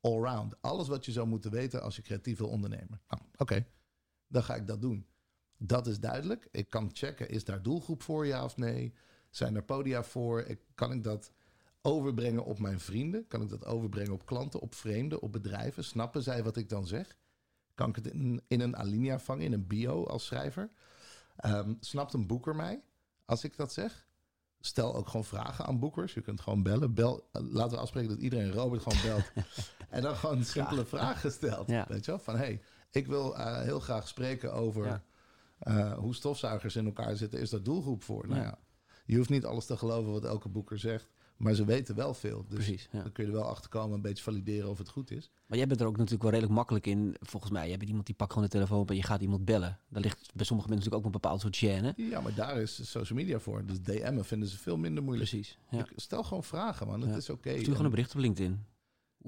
[0.00, 0.62] allround.
[0.62, 3.00] Alles wat je zou moeten weten als je creatief wil ondernemen.
[3.08, 3.66] Nou, oké,
[4.26, 5.06] dan ga ik dat doen.
[5.58, 6.48] Dat is duidelijk.
[6.50, 8.94] Ik kan checken, is daar doelgroep voor, ja of nee?
[9.30, 10.40] Zijn er podia voor?
[10.40, 11.32] Ik, kan ik dat
[11.82, 13.26] overbrengen op mijn vrienden?
[13.26, 15.84] Kan ik dat overbrengen op klanten, op vreemden, op bedrijven?
[15.84, 17.16] Snappen zij wat ik dan zeg?
[17.74, 20.70] Kan ik het in, in een alinea vangen, in een bio als schrijver?
[21.46, 22.82] Um, snapt een boeker mij
[23.24, 24.06] als ik dat zeg?
[24.60, 26.14] Stel ook gewoon vragen aan boekers.
[26.14, 26.94] Je kunt gewoon bellen.
[26.94, 29.46] Bel, laten we afspreken dat iedereen Robert gewoon belt.
[29.88, 31.68] en dan gewoon simpele vragen stelt.
[31.68, 32.18] Weet je wel?
[32.18, 32.60] Van hey,
[32.90, 35.02] ik wil uh, heel graag spreken over ja.
[35.62, 37.40] uh, hoe stofzuigers in elkaar zitten.
[37.40, 38.28] Is daar doelgroep voor?
[38.28, 38.58] Nou ja,
[39.04, 41.10] je hoeft niet alles te geloven wat elke boeker zegt.
[41.42, 42.44] Maar ze weten wel veel.
[42.48, 43.02] Dus Precies, ja.
[43.02, 45.30] dan kun je er wel achter komen, een beetje valideren of het goed is.
[45.46, 47.16] Maar jij bent er ook natuurlijk wel redelijk makkelijk in.
[47.20, 49.44] Volgens mij, jij bent iemand die pakt gewoon de telefoon op en je gaat iemand
[49.44, 49.78] bellen.
[49.88, 51.94] Daar ligt bij sommige mensen natuurlijk ook een bepaald soort gêne.
[52.10, 53.66] Ja, maar daar is social media voor.
[53.66, 55.30] Dus DM'en vinden ze veel minder moeilijk.
[55.30, 55.58] Precies.
[55.70, 55.86] Ja.
[55.96, 57.00] Stel gewoon vragen, man.
[57.00, 57.16] Het Ja.
[57.16, 57.50] is oké.
[57.50, 58.64] Stuur gewoon een bericht op LinkedIn.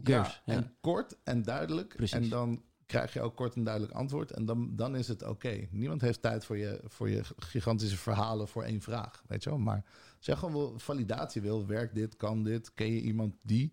[0.03, 1.97] Ja, en kort en duidelijk.
[1.97, 2.17] Precies.
[2.17, 4.31] En dan krijg je ook kort en duidelijk antwoord.
[4.31, 5.67] En dan, dan is het oké.
[5.71, 9.23] Niemand heeft tijd voor je, voor je gigantische verhalen voor één vraag.
[9.27, 9.59] Weet je wel?
[9.59, 9.85] Maar
[10.19, 11.67] zeg gewoon wel validatie wil.
[11.67, 12.17] Werkt dit?
[12.17, 12.75] Kan dit?
[12.75, 13.73] Ken je iemand die?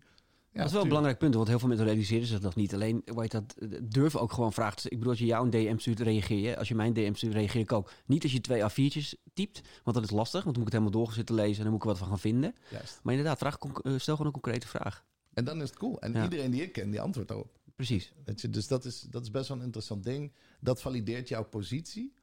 [0.50, 2.74] Ja, dat is wel een belangrijk punt, want heel veel mensen realiseren zich nog niet.
[2.74, 4.84] Alleen, weet dat, durven ook gewoon vragen.
[4.84, 6.56] Ik bedoel, als je jou een DM stuurt, reageer je.
[6.58, 7.90] Als je mijn DM stuurt, reageer ik ook.
[8.06, 10.44] Niet als je twee A4'tjes typt, want dat is lastig.
[10.44, 12.08] Want dan moet ik het helemaal doorgezitten lezen en dan moet ik er wat van
[12.08, 12.54] gaan vinden.
[12.70, 13.00] Juist.
[13.02, 15.04] Maar inderdaad, vraag, eh, stel gewoon een concrete vraag.
[15.34, 16.00] En dan is het cool.
[16.00, 16.22] En Ja.
[16.22, 17.58] iedereen die ik ken, die antwoordt daarop.
[17.76, 18.12] Precies.
[18.24, 18.50] Weet je?
[18.50, 20.32] Dus dat is, dat is best wel een interessant ding.
[20.60, 22.14] Dat valideert jouw positie.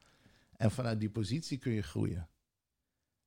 [0.57, 2.29] En vanuit die positie kun je groeien.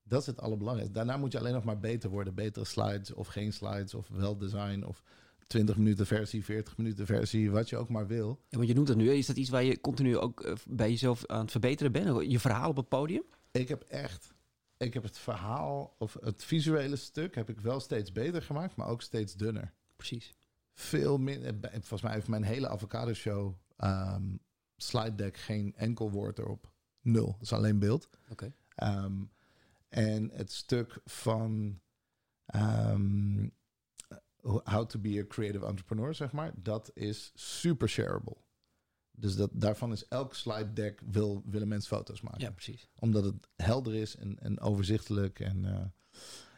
[0.03, 0.99] Dat is het allerbelangrijkste.
[0.99, 2.35] Daarna moet je alleen nog maar beter worden.
[2.35, 5.03] Betere slides of geen slides of wel design of
[5.47, 8.41] 20 minuten versie, 40 minuten versie, wat je ook maar wil.
[8.49, 9.11] Ja, want je noemt dat nu.
[9.11, 12.31] Is dat iets waar je continu ook eh, bij jezelf aan het verbeteren bent?
[12.31, 13.23] Je verhaal op het podium?
[13.51, 14.35] Ik heb echt,
[14.77, 18.89] ik heb het verhaal of het visuele stuk heb ik wel steeds beter gemaakt, maar
[18.89, 19.73] ook steeds dunner.
[19.97, 20.35] Precies.
[20.83, 21.55] Veel minder.
[21.71, 24.37] Volgens mij heeft mijn hele avocado show ehm,
[24.77, 26.73] slide deck geen enkel woord erop.
[27.01, 27.27] Nul.
[27.27, 28.09] Dat is alleen beeld.
[28.31, 28.53] Oké.
[28.75, 29.23] Ehm,
[29.89, 31.81] en het stuk van
[32.47, 33.49] ehm,
[34.65, 38.37] How to be a creative entrepreneur, zeg maar, dat is super shareable.
[39.11, 42.41] Dus dat, daarvan is elk slide deck wil, willen mensen foto's maken.
[42.41, 42.89] Ja, precies.
[42.99, 45.41] Omdat het helder is en, en overzichtelijk.
[45.41, 45.85] En, eh,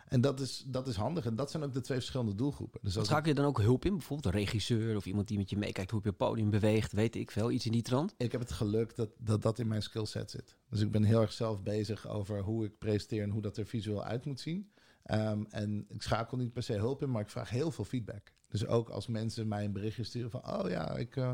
[0.09, 1.27] en dat, is, dat is handig.
[1.27, 2.81] En dat zijn ook de twee verschillende doelgroepen.
[2.83, 3.93] Dus als Schakel je dan ook hulp in?
[3.93, 6.93] Bijvoorbeeld een regisseur of iemand die met je meekijkt hoe je op je podium beweegt.
[6.93, 7.51] Weet ik veel.
[7.51, 8.15] Iets in die trant.
[8.17, 10.57] ik heb het geluk dat, dat dat in mijn skillset zit.
[10.69, 13.67] Dus ik ben heel erg zelf bezig over hoe ik presenteer en hoe dat er
[13.67, 14.71] visueel uit moet zien.
[15.03, 18.33] Ehm, en ik schakel niet per se hulp in, maar ik vraag heel veel feedback.
[18.49, 20.59] Dus ook als mensen mij een berichtje sturen van...
[20.61, 21.33] oh ja, ik, eh,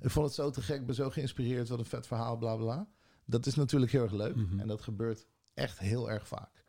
[0.00, 2.88] ik vond het zo te gek, ben zo geïnspireerd, wat een vet verhaal, bla bla.
[3.24, 4.60] Dat is natuurlijk heel erg leuk Mhm.
[4.60, 6.64] en dat gebeurt echt heel erg vaak.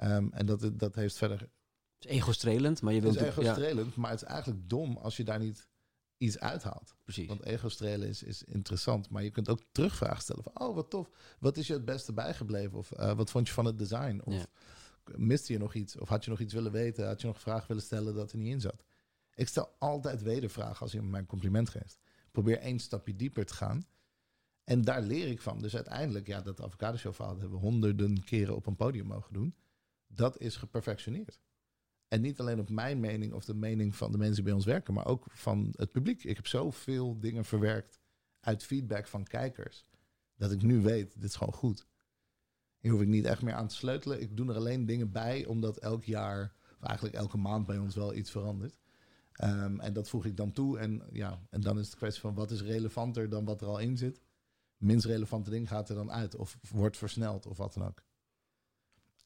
[0.00, 1.50] Ehm, en dat, dat heeft verder Het
[1.98, 3.26] is ego-strelend, maar je Het wilt...
[3.26, 5.68] is ego-strelend, maar het is eigenlijk dom als je daar niet
[6.16, 6.94] iets uithaalt.
[7.04, 7.28] precies.
[7.28, 10.60] Want ego-strelen is, is interessant, maar je kunt ook terugvragen stellen van...
[10.60, 12.78] oh, wat tof, wat is je het beste bijgebleven?
[12.78, 14.20] Of eh, wat vond je van het design?
[14.24, 14.46] Of Ja.
[15.16, 15.96] miste je nog iets?
[15.96, 17.06] Of had je nog iets willen weten?
[17.06, 18.84] Had je nog een vraag willen stellen dat er niet in zat?
[19.34, 21.98] Ik stel altijd wedervragen als iemand mij een compliment geeft.
[22.02, 23.86] Ik probeer één stapje dieper te gaan.
[24.64, 25.60] En daar leer ik van.
[25.60, 29.32] Dus uiteindelijk, ja, dat avocado show verhaal hebben we honderden keren op een podium mogen
[29.32, 29.54] doen.
[30.12, 31.40] Dat is geperfectioneerd.
[32.08, 34.64] En niet alleen op mijn mening of de mening van de mensen die bij ons
[34.64, 36.24] werken, maar ook van het publiek.
[36.24, 38.00] Ik heb zoveel dingen verwerkt
[38.40, 39.86] uit feedback van kijkers,
[40.36, 41.86] dat ik nu weet, dit is gewoon goed.
[42.78, 44.20] Hier hoef ik niet echt meer aan te sleutelen.
[44.20, 47.94] Ik doe er alleen dingen bij, omdat elk jaar, of eigenlijk elke maand bij ons
[47.94, 48.78] wel iets verandert.
[49.32, 50.78] Ehm, en dat voeg ik dan toe.
[50.78, 53.78] En, ja, en dan is het kwestie van wat is relevanter dan wat er al
[53.78, 54.20] in zit.
[54.76, 58.02] Minst relevante ding gaat er dan uit, of wordt versneld, of wat dan ook.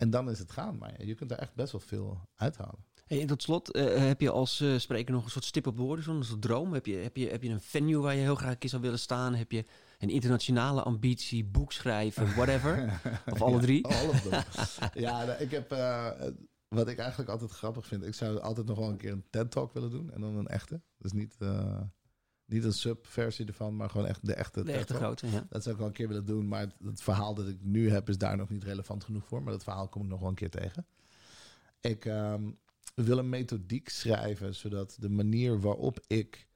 [0.05, 0.79] En dan is het gaan.
[0.79, 2.85] Maar je kunt er echt best wel veel uithalen.
[3.07, 5.77] Hey, en tot slot, eh, heb je als eh, spreker nog een soort stip op
[5.77, 6.73] de horizon, een soort droom?
[6.73, 8.83] Heb je, heb, je, heb je een venue waar je heel graag een keer zou
[8.83, 9.35] willen staan?
[9.35, 9.65] Heb je
[9.99, 13.01] een internationale ambitie, boek schrijven, whatever?
[13.33, 13.87] Of alle Ja, drie?
[13.87, 14.43] all of them.
[15.05, 15.73] ja, nou, ik heb...
[15.73, 16.11] eh,
[16.69, 18.05] wat ik eigenlijk altijd grappig vind...
[18.07, 20.13] Ik zou altijd nog wel een keer een TED-talk willen doen.
[20.13, 20.81] En dan een echte.
[20.99, 21.81] Dus niet, eh,
[22.47, 25.47] niet een sub-versie ervan, maar gewoon echt de echte De echte grote, ja.
[25.49, 26.49] Dat zou ik wel een keer willen doen.
[26.49, 29.43] Maar het, het verhaal dat ik nu heb is daar nog niet relevant genoeg voor.
[29.43, 30.87] Maar dat verhaal kom ik nog wel een keer tegen.
[31.81, 32.51] Ik ehm,
[32.95, 36.49] wil een methodiek schrijven, zodat de manier waarop ik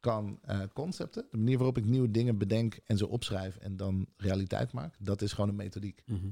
[0.00, 4.06] kan eh, concepten, de manier waarop ik nieuwe dingen bedenk en ze opschrijf en dan
[4.16, 6.02] realiteit maak, dat is gewoon een methodiek.
[6.06, 6.28] Mhm.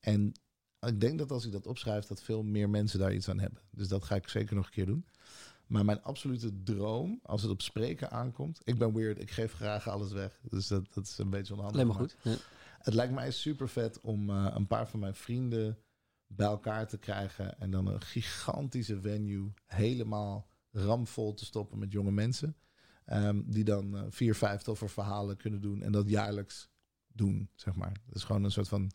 [0.00, 0.32] En
[0.80, 3.62] ik denk dat als ik dat opschrijf, dat veel meer mensen daar iets aan hebben.
[3.70, 5.06] Dus dat ga ik zeker nog een keer doen.
[5.66, 8.60] Maar mijn absolute droom, als het op spreken aankomt...
[8.64, 10.40] Ik ben weird, ik geef graag alles weg.
[10.42, 11.80] Dus dat, dat is een beetje onhandig.
[11.80, 12.16] Alleen maar goed.
[12.22, 12.36] Ja.
[12.78, 15.78] Het lijkt mij super vet om eh, een paar van mijn vrienden
[16.26, 17.60] bij elkaar te krijgen.
[17.60, 22.56] En dan een gigantische venue helemaal ramvol te stoppen met jonge mensen.
[23.04, 25.82] Ehm, die dan eh, vier, vijf toffe verhalen kunnen doen.
[25.82, 26.70] En dat jaarlijks
[27.06, 27.92] doen, zeg maar.
[28.06, 28.90] Dat is gewoon een soort van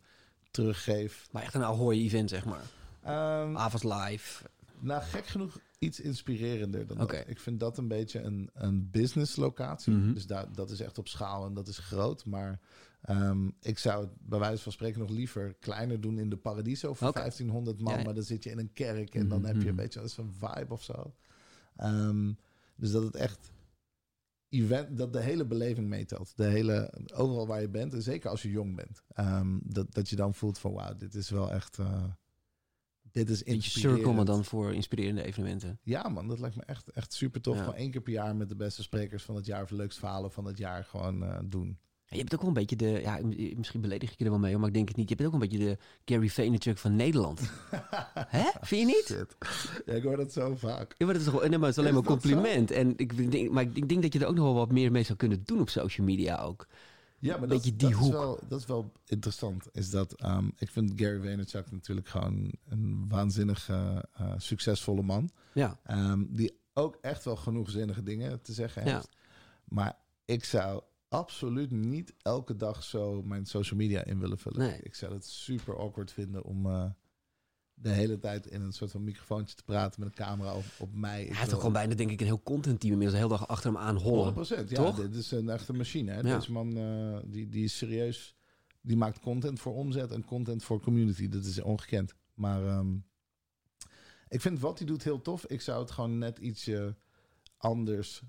[0.52, 1.28] teruggeef.
[1.32, 2.64] Maar echt een Ahoy-event, zeg maar.
[3.02, 4.50] Ehm, Avonds live.
[4.80, 7.24] nou, gek genoeg iets inspirerender dan dat.
[7.28, 9.94] Ik vind dat een beetje een, een business locatie.
[9.94, 10.14] Mhm.
[10.14, 12.26] Dus daar, dat is echt op schaal en dat is groot.
[12.26, 12.60] Maar
[13.02, 16.94] ehm, ik zou het bij wijze van spreken nog liever kleiner doen in de Paradiso
[16.94, 17.18] voor Oké.
[17.20, 17.94] 1500 man.
[17.94, 18.06] Ja, ja.
[18.06, 19.84] Maar dan zit je in een kerk en dan Mhm, heb je een mhm.
[19.84, 21.16] beetje zo'n vibe of zo.
[21.76, 22.34] Ehm,
[22.76, 23.52] dus dat het echt
[24.50, 26.34] event, dat de hele beleving meetelt.
[26.36, 29.02] De hele, overal waar je bent, en zeker als je jong bent.
[29.14, 31.78] Ehm, dat, dat je dan voelt van wauw, dit is wel echt...
[31.80, 32.04] eh,
[33.18, 33.98] dit is inspirerend.
[33.98, 35.80] circle, maar dan voor inspirerende evenementen.
[35.84, 37.56] Ja, man, dat lijkt me echt, echt super tof.
[37.56, 37.64] Ja.
[37.64, 40.00] Gewoon één keer per jaar met de beste sprekers van het jaar of de leukste
[40.00, 41.78] verhalen van het jaar gewoon eh, doen.
[42.10, 44.30] Ja, je hebt ook wel een beetje de, ja, m- misschien beledig ik je er
[44.30, 45.10] wel mee, maar ik denk het niet.
[45.10, 47.42] Je bent ook een beetje de Gary Vaynerchuk van Nederland.
[48.38, 48.44] Hè?
[48.62, 49.26] Vind je niet?
[49.86, 50.96] Ja, ik hoor dat zo vaak.
[50.98, 52.72] Ja, maar dat is toch, nee, maar het is alleen Is maar een compliment.
[52.72, 55.04] En ik denk, maar ik denk dat je er ook nog wel wat meer mee
[55.04, 56.68] zou kunnen doen op social media ook.
[57.20, 58.08] Ja, maar Beetje dat, die dat hoek.
[58.14, 59.68] Is wel, dat is wel interessant.
[59.72, 63.98] Is dat, ehm, ik vind Gary Vaynerchuk natuurlijk gewoon een waanzinnig eh,
[64.38, 65.30] succesvolle man.
[65.54, 68.94] Ja, Ehm, die ook echt wel genoeg zinnige dingen te zeggen Ja.
[68.94, 69.10] heeft.
[69.64, 74.60] Maar ik zou absoluut niet elke dag zo mijn social media in willen vullen.
[74.60, 74.80] Nee.
[74.82, 76.86] Ik zou het super awkward vinden om eh,
[77.80, 80.94] de hele tijd in een soort van microfoontje te praten met een camera op, op
[80.94, 81.26] mij.
[81.26, 83.48] Hij heeft ook gewoon bijna denk ik een heel content team inmiddels de hele dag
[83.48, 84.34] achter hem aan hollen.
[84.34, 84.38] 100%.
[84.48, 84.96] Ja, Toch?
[84.96, 86.12] dit is een echte machine.
[86.12, 86.20] Hè?
[86.20, 86.36] Ja.
[86.36, 88.36] Deze man eh, die, die is serieus.
[88.82, 91.30] Die maakt content voor omzet en content voor community.
[91.30, 92.14] Dat is ongekend.
[92.34, 92.96] Maar ehm,
[94.28, 95.46] ik vind wat hij doet heel tof.
[95.46, 96.96] Ik zou het gewoon net ietsje
[97.58, 98.22] anders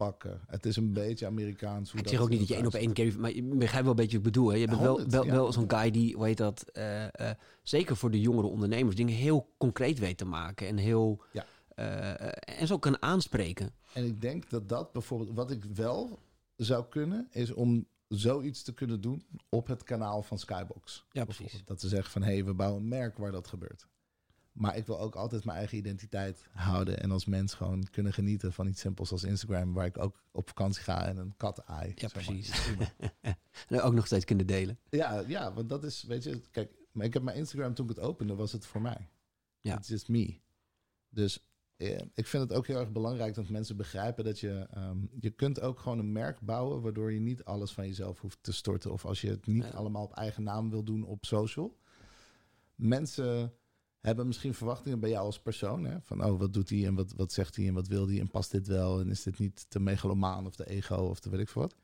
[0.00, 0.40] aanpakken.
[0.46, 1.90] Het is een beetje Amerikaans.
[1.90, 3.14] Hoe Ik zeg ook niet dat je één op één Gary...
[3.18, 4.48] Maar je begrijpt wel een beetje wat ik bedoel.
[4.48, 4.56] Hè?
[4.56, 5.32] Je bent wel, wel, ja.
[5.32, 6.62] wel zo'n guy die, hoe heet dat...
[6.62, 8.96] eh, eh, zeker voor de jongere ondernemers...
[8.96, 10.66] dingen heel concreet weet te maken.
[10.66, 11.22] En heel...
[11.32, 11.46] Ja.
[11.74, 13.74] eh, en zo kan aanspreken.
[13.92, 16.18] En ik denk dat dat bijvoorbeeld, wat ik wel
[16.56, 21.06] zou kunnen, is om zoiets te kunnen doen op het kanaal van Skybox.
[21.10, 21.62] Ja, precies.
[21.64, 23.86] Dat ze zeggen van, hé, hey, we bouwen een merk waar dat gebeurt.
[24.52, 28.52] Maar ik wil ook altijd mijn eigen identiteit houden en als mens gewoon kunnen genieten
[28.52, 31.92] van iets simpels als Instagram, waar ik ook op vakantie ga en een kat aai.
[31.94, 32.50] Ja, precies.
[33.68, 34.78] En ook nog steeds kunnen delen.
[34.90, 37.96] Ja, ja, want dat is, weet je, kijk, maar ik heb mijn Instagram toen ik
[37.96, 39.08] het opende, was het voor mij.
[39.60, 39.76] Ja.
[39.76, 40.40] It's just me.
[41.08, 41.44] Dus
[41.76, 45.30] eh, ik vind het ook heel erg belangrijk dat mensen begrijpen dat je, ehm, je
[45.30, 48.92] kunt ook gewoon een merk bouwen waardoor je niet alles van jezelf hoeft te storten.
[48.92, 49.70] Of als je het niet Ja.
[49.70, 51.78] allemaal op eigen naam wil doen op social.
[52.74, 53.54] Mensen
[54.00, 55.84] hebben misschien verwachtingen bij jou als persoon.
[55.84, 55.96] Hè?
[56.02, 58.30] Van, oh, wat doet hij en wat, wat zegt hij en wat wil hij en
[58.30, 59.00] past dit wel?
[59.00, 61.74] En is dit niet te megalomaan of te ego of te weet ik veel wat?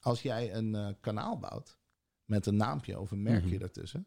[0.00, 1.78] Als jij een eh, kanaal bouwt
[2.24, 3.58] met een naampje of een merkje Mhm.
[3.58, 4.06] daartussen,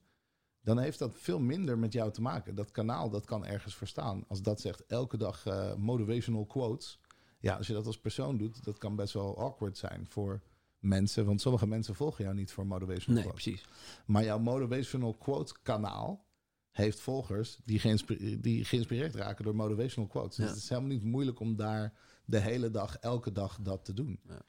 [0.61, 2.55] dan heeft dat veel minder met jou te maken.
[2.55, 4.23] Dat kanaal, dat kan ergens verstaan.
[4.27, 6.99] Als dat zegt elke dag eh, motivational quotes.
[7.39, 10.41] Ja, als je dat als persoon doet, dat kan best wel awkward zijn voor
[10.79, 11.25] mensen.
[11.25, 13.43] Want sommige mensen volgen jou niet voor motivational Nee, quotes.
[13.43, 13.65] precies.
[14.05, 16.25] Maar jouw motivational quote kanaal
[16.71, 20.35] heeft volgers die, geïnspi- die geïnspireerd raken door motivational quotes.
[20.35, 21.93] Dus het is helemaal niet moeilijk om daar
[22.25, 24.19] de hele dag, elke dag dat te doen.
[24.27, 24.41] Ja.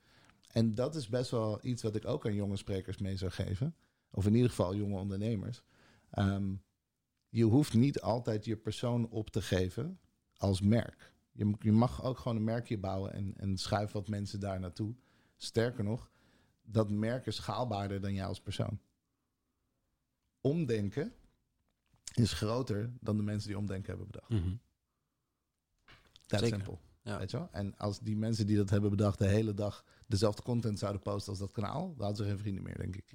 [0.48, 3.76] En dat is best wel iets wat ik ook aan jonge sprekers mee zou geven.
[4.10, 5.62] Of in ieder geval jonge ondernemers.
[6.10, 6.54] Ehm,
[7.28, 10.00] je hoeft niet altijd je persoon op te geven
[10.36, 11.12] als merk.
[11.58, 14.94] Je mag ook gewoon een merkje bouwen en, en schuif wat mensen daar naartoe.
[15.36, 16.10] Sterker nog,
[16.62, 18.80] dat merk is schaalbaarder dan jij als persoon.
[20.40, 21.12] Omdenken
[22.14, 24.30] is groter dan de mensen die omdenken hebben bedacht.
[26.26, 26.56] Dat Zeker.
[26.56, 26.80] simpel.
[27.02, 27.18] Ja.
[27.18, 27.48] Weet je wel?
[27.52, 31.30] En als die mensen die dat hebben bedacht de hele dag dezelfde content zouden posten
[31.30, 33.12] als dat kanaal, dan hadden ze geen vrienden meer, denk ik.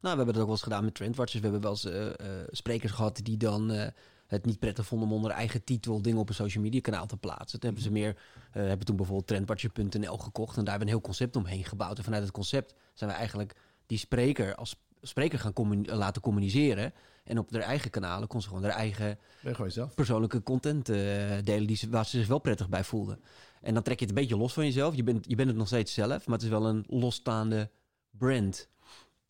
[0.00, 1.42] Nou, we hebben dat ook wel eens gedaan met Trendwatchers.
[1.42, 3.88] We hebben wel eens eh, eh, sprekers gehad die dan eh,
[4.26, 7.16] het niet prettig vonden om onder eigen titel dingen op een social media kanaal te
[7.16, 7.60] plaatsen.
[7.60, 8.16] Toen hebben ze meer,
[8.50, 11.98] hebben toen bijvoorbeeld trendwatcher.nl gekocht en daar hebben we een heel concept omheen gebouwd.
[11.98, 13.56] En vanuit het concept zijn we eigenlijk
[13.86, 16.92] die spreker als spreker gaan communi- laten communiceren.
[17.24, 20.96] En op haar eigen kanalen kon ze gewoon haar eigen gewoon persoonlijke content eh,
[21.44, 23.20] delen die ze, waar ze zich wel prettig bij voelden.
[23.60, 24.94] En dan trek je het een beetje los van jezelf.
[24.94, 27.70] Je bent, je bent het nog steeds zelf, maar het is wel een losstaande
[28.10, 28.68] brand.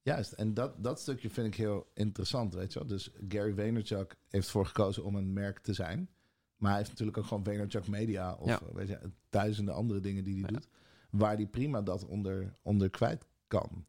[0.03, 2.89] Juist, en dat, dat stukje vind ik heel interessant, weet je wel.
[2.89, 6.09] Dus Gary Vaynerchuk heeft ervoor gekozen om een merk te zijn.
[6.57, 8.61] Maar hij heeft natuurlijk ook gewoon Vaynerchuk Media of Ja.
[8.73, 8.99] weet je,
[9.31, 10.49] duizenden andere dingen die hij Ja.
[10.59, 10.68] doet.
[11.11, 13.85] Waar hij prima dat onder, onder kwijt kan.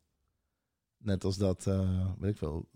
[1.02, 2.70] Net als dat, eh, weet ik wel,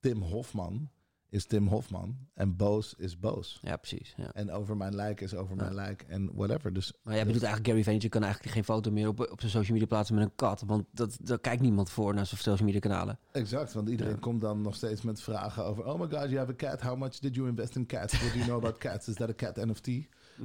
[0.00, 0.90] Tim Hofman
[1.28, 2.16] is Tim Hofman.
[2.34, 3.58] En boos is boos.
[3.62, 4.14] Ja, precies.
[4.16, 4.32] Ja.
[4.32, 5.62] En over mijn lijk is over Ja.
[5.62, 6.02] mijn lijk.
[6.08, 6.72] En whatever.
[6.72, 9.50] Dus Maar jij bedoelt eigenlijk Gary Vaynerchuk kan eigenlijk geen foto meer op, op zijn
[9.52, 10.62] social media plaatsen met een kat.
[10.66, 13.18] Want dat, daar kijkt niemand voor naar zijn social media kanalen.
[13.32, 13.72] exact.
[13.72, 14.18] Want iedereen Ja.
[14.18, 15.84] komt dan nog steeds met vragen over...
[15.84, 16.80] Oh my god, you have a cat.
[16.80, 18.12] How much did you invest in cats?
[18.20, 19.08] What do you know about cats?
[19.08, 19.86] Is that a cat NFT?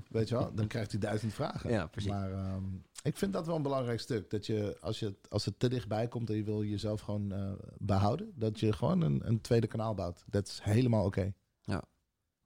[0.09, 0.53] Weet je wel?
[0.53, 1.69] Dan krijgt hij duizend vragen.
[1.69, 2.11] Ja, precies.
[2.11, 2.63] Maar ehm,
[3.03, 4.29] ik vind dat wel een belangrijk stuk.
[4.29, 7.51] Dat je, als, je, als het te dichtbij komt en je wil jezelf gewoon eh,
[7.77, 8.31] behouden...
[8.35, 10.23] dat je gewoon een, een tweede kanaal bouwt.
[10.27, 11.33] Dat is helemaal oké.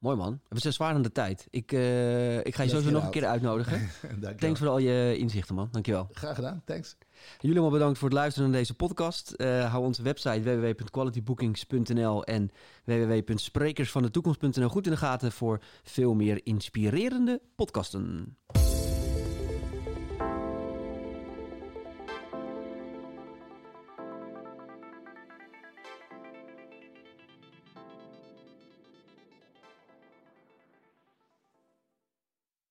[0.06, 0.39] Mooi man.
[0.47, 1.47] We zijn zwaar aan de tijd.
[1.49, 3.89] Ik, eh, ik ga je sowieso nog een keer uitnodigen.
[4.39, 5.68] Thanks voor al je inzichten man.
[5.72, 6.10] Dankjewel.
[6.12, 6.62] Graag gedaan.
[6.66, 6.97] Thanks.
[7.39, 9.32] Jullie allemaal bedankt voor het luisteren naar deze podcast.
[9.32, 12.51] Eh, hou onze website www.qualitybookings.nl en
[12.84, 18.36] www.sprekersvandetoekomst.nl goed in de gaten voor veel meer inspirerende podcasten.